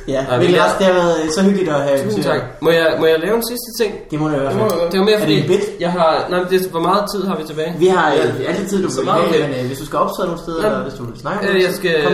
[0.08, 2.41] Ja, Ja, vi- det, også, det har været så hyggeligt at have Tusind tak.
[2.62, 3.91] Må jeg, må jeg lave en sidste ting?
[4.12, 4.72] Det må det i hvert Det fald.
[4.82, 5.64] jeg Det var mere Er fordi, det en bit?
[5.80, 6.26] jeg har...
[6.30, 7.76] Nej, det, hvor meget tid har vi tilbage?
[7.80, 9.41] Vi har øh, altid tid, du vil have, okay.
[9.41, 10.68] men øh, hvis du skal optræde nogle steder, Ja.
[10.70, 12.03] eller hvis du vil snakke Øh, jeg skal...
[12.03, 12.14] kom.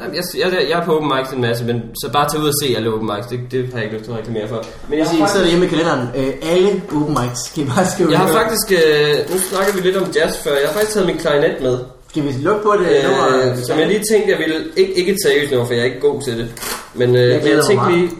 [0.00, 2.48] Nej, jeg, jeg, jeg er på open mics en masse, men så bare tage ud
[2.48, 4.58] og se alle open mics, det, det har jeg ikke lyst til at reklamere for.
[4.88, 7.86] Men jeg har sidder faktisk, hjemme i kalenderen, øh, alle open mics, skal I bare
[7.92, 10.92] skrive jeg har faktisk øh, nu snakker vi lidt om jazz før, jeg har faktisk
[10.94, 11.76] taget min klarinet med.
[12.08, 12.88] Skal vi lukke på det?
[12.88, 14.64] Øh, som jeg lige tænkte, jeg ville...
[14.76, 16.48] Ikke, ikke et seriøst nummer, for jeg er ikke god til det.
[16.94, 18.10] Men øh, Jeg jeg, tænkte lige...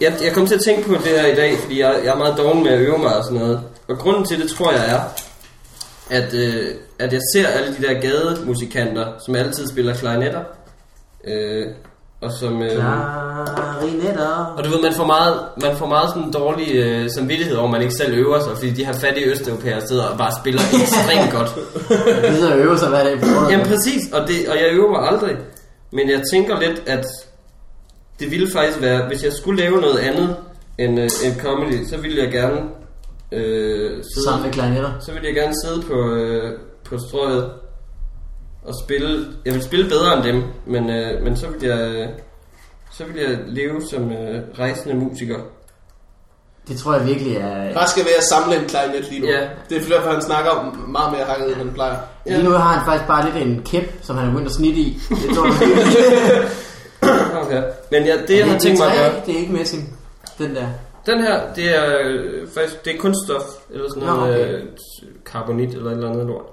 [0.00, 2.16] Jeg, jeg kom til at tænke på det her i dag, fordi jeg, jeg er
[2.18, 3.60] meget doven med at øve mig og sådan noget.
[3.88, 5.00] Og grunden til det, tror jeg er,
[6.10, 10.40] at, øh, at jeg ser alle de der gademusikanter, som altid spiller klarinetter.
[11.24, 11.66] Øh,
[12.20, 12.62] og som...
[12.62, 14.54] Øh, Klarinetter.
[14.56, 17.82] og du ved, man får meget, man får meget sådan dårlig øh, samvittighed over, man
[17.82, 21.50] ikke selv øver sig, fordi de her fattige østeuropæere sidder og bare spiller ekstremt godt.
[22.30, 23.26] Vi sidder og øver sig hver dag på.
[23.50, 25.36] Jamen præcis, og, det, og jeg øver mig aldrig.
[25.92, 27.04] Men jeg tænker lidt, at
[28.20, 30.36] det ville faktisk være, hvis jeg skulle lave noget andet
[30.78, 32.60] end, øh, end comedy, så ville jeg gerne
[33.32, 34.92] øh, sidde, Sammen med klarinetter.
[35.00, 37.50] så ville jeg gerne sidde på, øh, på strøget
[38.66, 39.26] og spille.
[39.44, 42.08] Jeg vil spille bedre end dem, men, øh, men så ville jeg...
[42.92, 45.38] Så vil jeg leve som øh, rejsende musiker.
[46.68, 47.74] Det tror jeg virkelig er...
[47.74, 49.26] Bare skal være at samle en klarinet lige nu.
[49.26, 49.40] Ja.
[49.68, 51.96] Det er derfor, han snakker om meget mere hakket, end han plejer.
[52.26, 54.80] Lige nu har han faktisk bare lidt en kæp, som han er begyndt at snitte
[54.80, 54.98] i.
[55.08, 56.48] Det tror jeg.
[57.46, 57.62] Okay.
[57.90, 59.98] Men ja, det jeg har tænkt mig at gøre, Det er ikke messing,
[60.38, 60.66] den der.
[61.06, 64.54] den her, det er øh, faktisk, det er kunststof, eller sådan Nå, noget okay.
[64.54, 64.62] øh,
[65.26, 66.44] karbonit, eller et eller andet lort.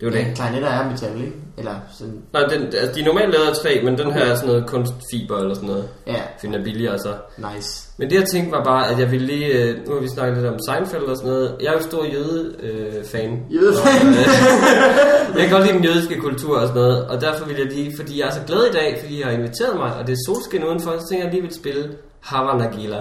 [0.00, 0.28] Det er jo det.
[0.28, 1.32] Ja, klarinetter er metal, ikke?
[1.58, 2.22] Eller sådan...
[2.32, 4.66] Nej, den, altså, de er normalt lavet af træ, men den her er sådan noget
[4.66, 5.88] kunstfiber eller sådan noget.
[6.06, 7.12] Ja, Finder billigere så.
[7.38, 7.88] nice.
[7.98, 10.36] Men det jeg tænkte var bare, at jeg ville lige, øh, nu har vi snakket
[10.36, 11.56] lidt om Seinfeld og sådan noget.
[11.60, 13.40] Jeg er jo stor jøde-fan.
[13.50, 14.08] Jødefan?
[14.08, 17.06] Og, øh, jeg kan godt lide den jødiske kultur og sådan noget.
[17.06, 19.34] Og derfor vil jeg lige, fordi jeg er så glad i dag, fordi jeg har
[19.34, 23.00] inviteret mig, og det er solskin udenfor, så tænker jeg lige vil spille Hava Nagila.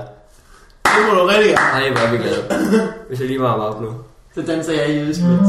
[0.86, 1.84] Det må du rigtig gerne.
[1.86, 2.44] Ej, hvor er vi glade.
[3.08, 3.90] Hvis jeg lige varmer op nu.
[4.36, 5.48] Så danser jeg i jødisk mens.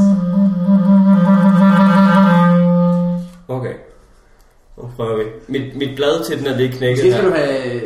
[4.76, 5.24] Nu prøver vi.
[5.48, 7.44] Mit, mit blad til den er lidt knækket Måske skal du her.
[7.44, 7.80] have...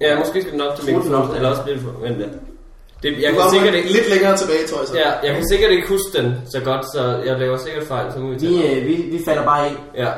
[0.00, 1.80] Ja, måske skal den op til mikrofonen, eller også lidt.
[2.02, 2.30] Vent lidt.
[3.02, 3.92] Det, jeg Du kan sikkert ikke...
[3.92, 4.96] lidt længere tilbage, tror jeg så.
[4.98, 8.18] Ja, jeg kan sikkert ikke huske den så godt, så jeg laver sikkert fejl, så
[8.18, 9.72] må vi tage Vi, øh, vi, vi falder bare i.
[9.96, 10.10] Ja.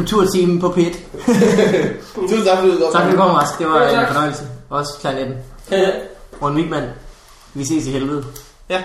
[0.00, 0.96] Kulturtimen på P1.
[2.14, 2.92] Tusind tak, fordi du kom.
[2.92, 3.58] Tak fordi du kom, Rask.
[3.58, 4.42] Det var Ja, en fornøjelse.
[4.70, 5.36] Også klarinetten.
[6.42, 6.82] Ron Wigman.
[7.54, 8.24] Vi ses i helvede.
[8.68, 8.82] Ja.